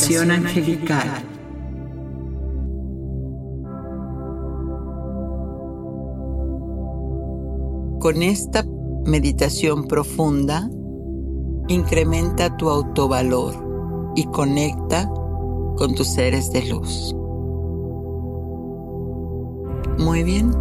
Angelical. 0.00 1.08
Con 7.98 8.22
esta 8.22 8.64
meditación 9.06 9.88
profunda, 9.88 10.70
incrementa 11.66 12.56
tu 12.56 12.70
autovalor 12.70 13.54
y 14.14 14.24
conecta 14.26 15.10
con 15.76 15.94
tus 15.96 16.06
seres 16.06 16.52
de 16.52 16.68
luz. 16.68 17.14
Muy 19.98 20.22
bien. 20.22 20.52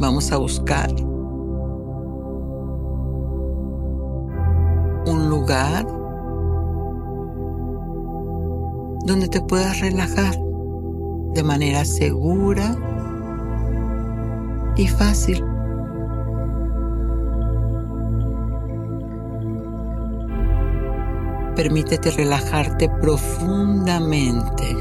Vamos 0.00 0.30
a 0.30 0.36
buscar 0.36 0.90
un 5.06 5.28
lugar 5.28 6.01
donde 9.04 9.28
te 9.28 9.40
puedas 9.40 9.80
relajar 9.80 10.36
de 11.34 11.42
manera 11.42 11.84
segura 11.84 12.76
y 14.76 14.86
fácil. 14.86 15.44
Permítete 21.56 22.10
relajarte 22.10 22.88
profundamente 23.00 24.76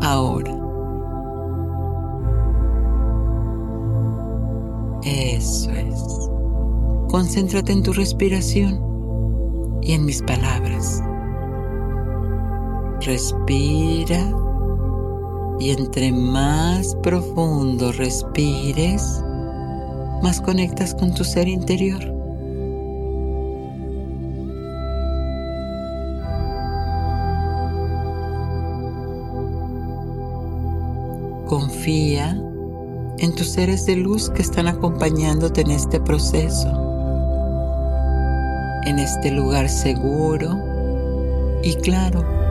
ahora. 0.00 0.52
Eso 5.04 5.70
es. 5.70 6.30
Concéntrate 7.10 7.72
en 7.72 7.82
tu 7.82 7.92
respiración 7.92 8.80
y 9.82 9.92
en 9.92 10.04
mis 10.04 10.22
palabras. 10.22 11.02
Respira 13.04 14.32
y 15.58 15.70
entre 15.70 16.12
más 16.12 16.94
profundo 17.02 17.90
respires, 17.90 19.24
más 20.22 20.40
conectas 20.40 20.94
con 20.94 21.12
tu 21.12 21.24
ser 21.24 21.48
interior. 21.48 22.00
Confía 31.46 32.40
en 33.18 33.34
tus 33.34 33.48
seres 33.48 33.84
de 33.84 33.96
luz 33.96 34.30
que 34.30 34.42
están 34.42 34.68
acompañándote 34.68 35.62
en 35.62 35.72
este 35.72 36.00
proceso, 36.00 36.68
en 38.84 39.00
este 39.00 39.32
lugar 39.32 39.68
seguro 39.68 40.56
y 41.64 41.74
claro 41.74 42.41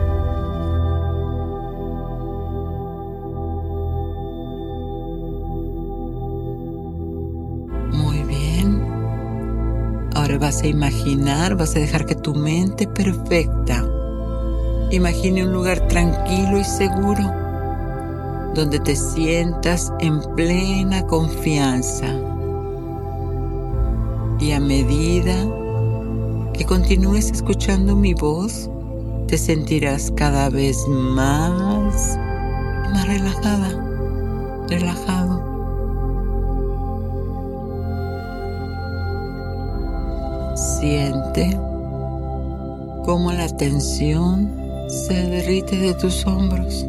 vas 10.52 10.62
a 10.64 10.66
imaginar, 10.66 11.56
vas 11.56 11.74
a 11.76 11.78
dejar 11.78 12.04
que 12.04 12.14
tu 12.14 12.34
mente 12.34 12.86
perfecta 12.86 13.88
imagine 14.90 15.46
un 15.46 15.52
lugar 15.54 15.88
tranquilo 15.88 16.58
y 16.58 16.64
seguro 16.64 17.24
donde 18.54 18.78
te 18.80 18.94
sientas 18.94 19.90
en 20.00 20.20
plena 20.36 21.06
confianza. 21.06 22.14
Y 24.40 24.52
a 24.52 24.60
medida 24.60 25.34
que 26.52 26.66
continúes 26.66 27.30
escuchando 27.30 27.96
mi 27.96 28.12
voz, 28.12 28.68
te 29.28 29.38
sentirás 29.38 30.12
cada 30.14 30.50
vez 30.50 30.76
más, 30.86 32.18
más 32.92 33.06
relajada, 33.06 33.70
relajado. 34.68 35.31
Siente 40.82 41.56
cómo 43.04 43.30
la 43.30 43.46
tensión 43.46 44.52
se 44.88 45.14
derrite 45.14 45.78
de 45.78 45.94
tus 45.94 46.26
hombros 46.26 46.84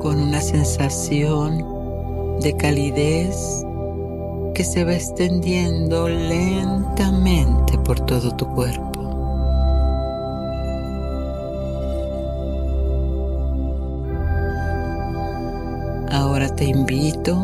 con 0.00 0.20
una 0.20 0.40
sensación 0.40 2.38
de 2.40 2.56
calidez 2.56 3.64
que 4.54 4.62
se 4.62 4.84
va 4.84 4.94
extendiendo 4.94 6.08
lentamente 6.08 7.76
por 7.78 7.98
todo 7.98 8.36
tu 8.36 8.46
cuerpo. 8.54 9.00
Ahora 16.12 16.54
te 16.54 16.66
invito 16.66 17.36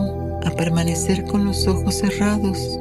a 0.46 0.50
permanecer 0.52 1.24
con 1.24 1.44
los 1.44 1.66
ojos 1.66 1.96
cerrados 1.96 2.78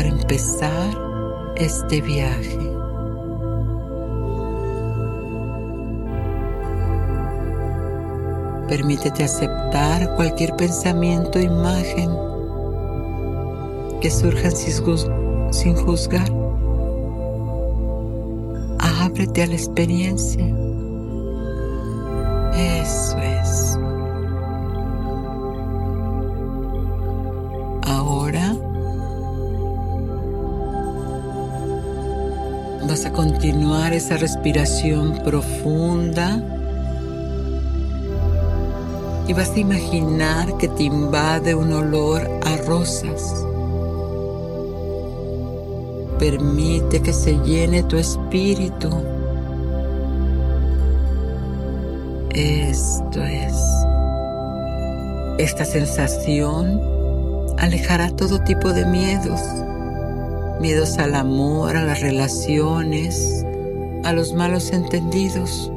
para 0.00 0.08
empezar 0.08 0.96
este 1.56 2.00
viaje. 2.00 2.58
Permítete 8.66 9.24
aceptar 9.24 10.16
cualquier 10.16 10.56
pensamiento 10.56 11.38
o 11.38 11.42
imagen 11.42 12.10
que 14.00 14.10
surjan 14.10 14.52
sin 15.50 15.76
juzgar. 15.76 16.32
Ábrete 19.02 19.42
a 19.42 19.48
la 19.48 19.54
experiencia. 19.54 20.46
Eso 22.54 23.18
es. 23.18 23.89
Vas 32.90 33.06
a 33.06 33.12
continuar 33.12 33.92
esa 33.92 34.16
respiración 34.16 35.12
profunda 35.22 36.42
y 39.28 39.32
vas 39.32 39.50
a 39.50 39.58
imaginar 39.60 40.56
que 40.58 40.66
te 40.66 40.82
invade 40.82 41.54
un 41.54 41.72
olor 41.72 42.28
a 42.44 42.56
rosas, 42.66 43.46
permite 46.18 47.00
que 47.00 47.12
se 47.12 47.34
llene 47.44 47.84
tu 47.84 47.96
espíritu. 47.96 48.90
Esto 52.30 53.22
es. 53.22 53.54
Esta 55.38 55.64
sensación 55.64 56.80
alejará 57.56 58.10
todo 58.10 58.42
tipo 58.42 58.72
de 58.72 58.84
miedos. 58.84 59.40
Miedos 60.60 60.98
al 60.98 61.14
amor, 61.14 61.74
a 61.74 61.84
las 61.84 62.02
relaciones, 62.02 63.46
a 64.04 64.12
los 64.12 64.34
malos 64.34 64.72
entendidos. 64.72 65.72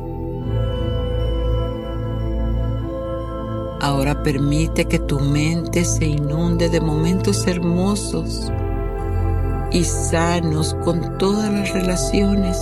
Ahora 3.80 4.22
permite 4.24 4.84
que 4.84 5.00
tu 5.00 5.22
mente 5.22 5.86
se 5.86 6.06
inunde 6.06 6.68
de 6.68 6.82
momentos 6.82 7.48
hermosos 7.48 8.52
y 9.72 9.86
sanos 9.86 10.76
con 10.84 11.18
todas 11.18 11.50
las 11.50 11.72
relaciones. 11.72 12.58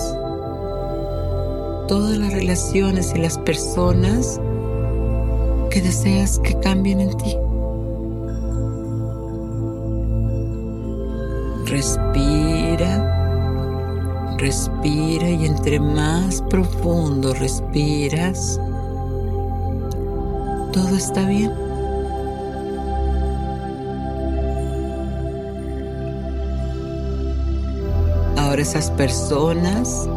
Todas 1.87 2.19
las 2.19 2.33
relaciones 2.33 3.13
y 3.15 3.19
las 3.19 3.39
personas 3.39 4.39
que 5.71 5.81
deseas 5.81 6.37
que 6.37 6.59
cambien 6.59 7.01
en 7.01 7.17
ti. 7.17 7.35
Respira, 11.71 12.91
respira 14.37 15.29
y 15.29 15.45
entre 15.45 15.79
más 15.79 16.41
profundo 16.49 17.33
respiras, 17.33 18.59
todo 20.73 20.97
está 20.97 21.25
bien. 21.29 21.53
Ahora 28.35 28.61
esas 28.61 28.91
personas 28.91 30.09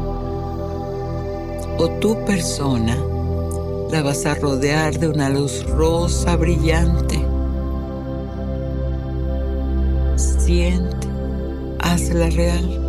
o 1.79 1.89
tu 2.01 2.17
persona 2.25 2.97
la 3.93 4.03
vas 4.03 4.27
a 4.27 4.35
rodear 4.35 4.99
de 4.99 5.07
una 5.07 5.29
luz 5.29 5.65
rosa 5.69 6.35
brillante. 6.35 7.25
Siente, 10.17 11.04
hazla 11.95 12.29
real. 12.31 12.81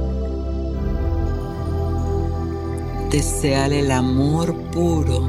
Deseale 3.12 3.82
el 3.82 3.92
amor 3.92 4.56
puro 4.72 5.22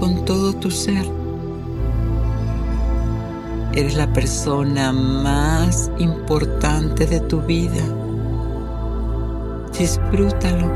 con 0.00 0.24
todo 0.26 0.52
tu 0.52 0.70
ser. 0.70 1.06
Eres 3.72 3.96
la 3.96 4.12
persona 4.12 4.92
más 4.92 5.90
importante 5.98 7.06
de 7.06 7.20
tu 7.20 7.40
vida. 7.40 7.82
Disfrútalo. 9.76 10.70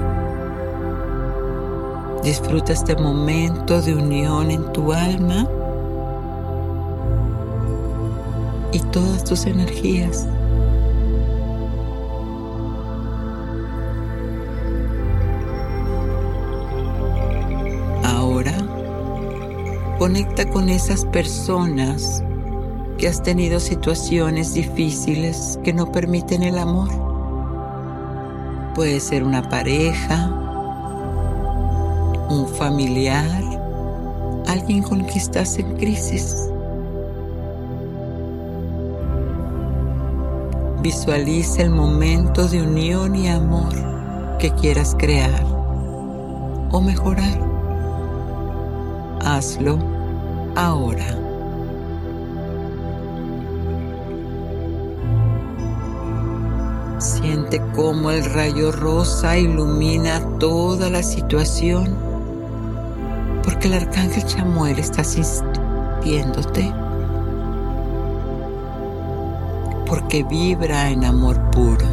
Disfruta 2.24 2.72
este 2.72 2.97
momento 2.97 3.83
de 3.83 3.95
unión 3.95 4.51
en 4.51 4.72
tu 4.72 4.93
alma 4.93 5.47
y 8.72 8.81
todas 8.81 9.24
tus 9.24 9.45
energías. 9.45 10.26
Conecta 20.09 20.48
con 20.48 20.70
esas 20.70 21.04
personas 21.04 22.24
que 22.96 23.09
has 23.09 23.22
tenido 23.22 23.61
situaciones 23.61 24.54
difíciles 24.54 25.61
que 25.62 25.74
no 25.74 25.92
permiten 25.92 26.42
el 26.42 26.56
amor. 26.56 26.88
Puede 28.74 29.00
ser 29.00 29.22
una 29.22 29.46
pareja, 29.50 30.30
un 32.30 32.48
familiar, 32.48 33.42
alguien 34.46 34.82
con 34.82 35.00
quien 35.00 35.18
estás 35.18 35.59
en 35.59 35.76
crisis. 35.76 36.48
Visualiza 40.80 41.61
el 41.61 41.70
momento 41.70 42.48
de 42.48 42.62
unión 42.62 43.14
y 43.14 43.28
amor 43.28 43.74
que 44.38 44.52
quieras 44.52 44.96
crear 44.98 45.44
o 46.70 46.80
mejorar 46.80 47.46
hazlo 49.20 49.97
ahora. 50.55 51.07
Siente 56.99 57.62
cómo 57.76 58.11
el 58.11 58.24
rayo 58.24 58.72
rosa 58.72 59.38
ilumina 59.38 60.20
toda 60.38 60.90
la 60.90 61.03
situación, 61.03 61.96
porque 63.44 63.68
el 63.68 63.74
arcángel 63.74 64.24
Chamuel 64.24 64.78
está 64.78 65.03
asistiéndote, 65.03 66.72
porque 69.86 70.24
vibra 70.24 70.90
en 70.90 71.05
amor 71.05 71.40
puro, 71.51 71.86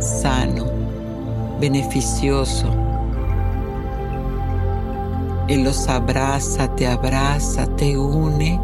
sano, 0.00 0.66
beneficioso 1.58 2.85
él 5.48 5.62
los 5.64 5.88
abraza, 5.88 6.74
te 6.74 6.86
abraza, 6.86 7.66
te 7.76 7.96
une 7.96 8.60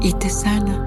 y 0.00 0.12
te 0.14 0.28
sana. 0.28 0.84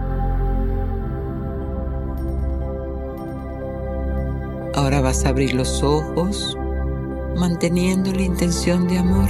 Ahora 4.75 5.01
vas 5.01 5.25
a 5.25 5.29
abrir 5.29 5.53
los 5.53 5.83
ojos 5.83 6.57
manteniendo 7.35 8.11
la 8.11 8.21
intención 8.21 8.87
de 8.87 8.97
amor. 8.97 9.29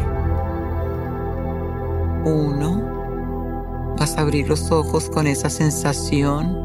Uno, 2.26 3.95
vas 3.97 4.18
a 4.18 4.22
abrir 4.22 4.47
los 4.47 4.72
ojos 4.72 5.10
con 5.10 5.28
esa 5.28 5.49
sensación 5.49 6.58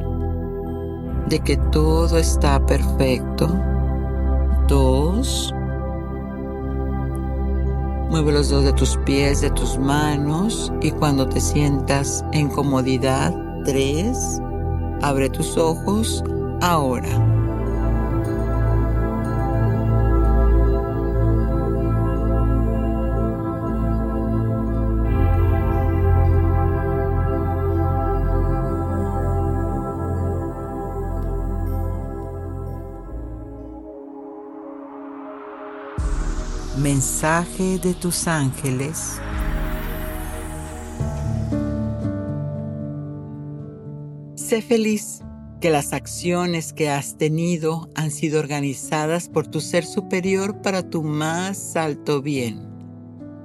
de 1.29 1.41
que 1.41 1.57
todo 1.57 2.19
está 2.19 2.65
perfecto. 2.65 3.49
Dos, 4.69 5.55
Mueve 8.09 8.33
los 8.33 8.49
dos 8.49 8.65
de 8.65 8.73
tus 8.73 8.97
pies, 8.99 9.41
de 9.41 9.51
tus 9.51 9.79
manos 9.79 10.73
y 10.81 10.93
cuando 10.93 11.29
te 11.29 11.41
sientas 11.41 12.25
en 12.33 12.49
comodidad, 12.49 13.35
tres, 13.65 14.41
abre 15.03 15.29
tus 15.29 15.57
ojos 15.57 16.23
ahora. 16.61 17.36
Mensaje 36.79 37.79
de 37.79 37.95
tus 37.95 38.29
ángeles. 38.29 39.19
Sé 44.35 44.61
feliz 44.61 45.23
que 45.63 45.71
las 45.71 45.95
acciones 45.95 46.75
que 46.75 46.91
has 46.91 47.17
tenido 47.17 47.89
han 47.95 48.11
sido 48.11 48.39
organizadas 48.39 49.31
por 49.31 49.47
tu 49.47 49.63
ser 49.63 49.87
superior 49.87 50.61
para 50.61 50.83
tu 50.83 51.03
más 51.03 51.77
alto 51.77 52.21
bien. 52.21 52.61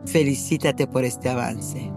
Felicítate 0.05 0.85
por 0.85 1.05
este 1.05 1.29
avance. 1.29 1.89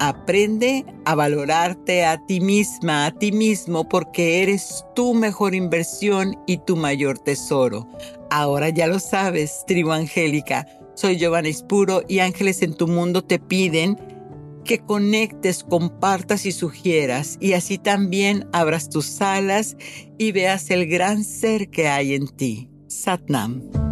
Aprende 0.00 0.84
a 1.04 1.14
valorarte 1.14 2.04
a 2.04 2.18
ti 2.26 2.40
misma, 2.40 3.06
a 3.06 3.12
ti 3.12 3.32
mismo, 3.32 3.88
porque 3.88 4.42
eres 4.42 4.84
tu 4.94 5.14
mejor 5.14 5.54
inversión 5.54 6.36
y 6.46 6.58
tu 6.58 6.76
mayor 6.76 7.20
tesoro. 7.20 7.86
Ahora 8.34 8.70
ya 8.70 8.86
lo 8.86 8.98
sabes, 8.98 9.62
tribu 9.66 9.92
angélica. 9.92 10.66
Soy 10.94 11.18
Giovanna 11.18 11.50
Ispuro 11.50 12.02
y 12.08 12.20
Ángeles 12.20 12.62
en 12.62 12.72
tu 12.72 12.88
Mundo 12.88 13.22
te 13.22 13.38
piden 13.38 13.98
que 14.64 14.78
conectes, 14.78 15.62
compartas 15.62 16.46
y 16.46 16.52
sugieras 16.52 17.36
y 17.40 17.52
así 17.52 17.76
también 17.76 18.48
abras 18.54 18.88
tus 18.88 19.20
alas 19.20 19.76
y 20.16 20.32
veas 20.32 20.70
el 20.70 20.86
gran 20.86 21.24
ser 21.24 21.68
que 21.68 21.88
hay 21.88 22.14
en 22.14 22.26
ti. 22.26 22.70
Satnam. 22.88 23.91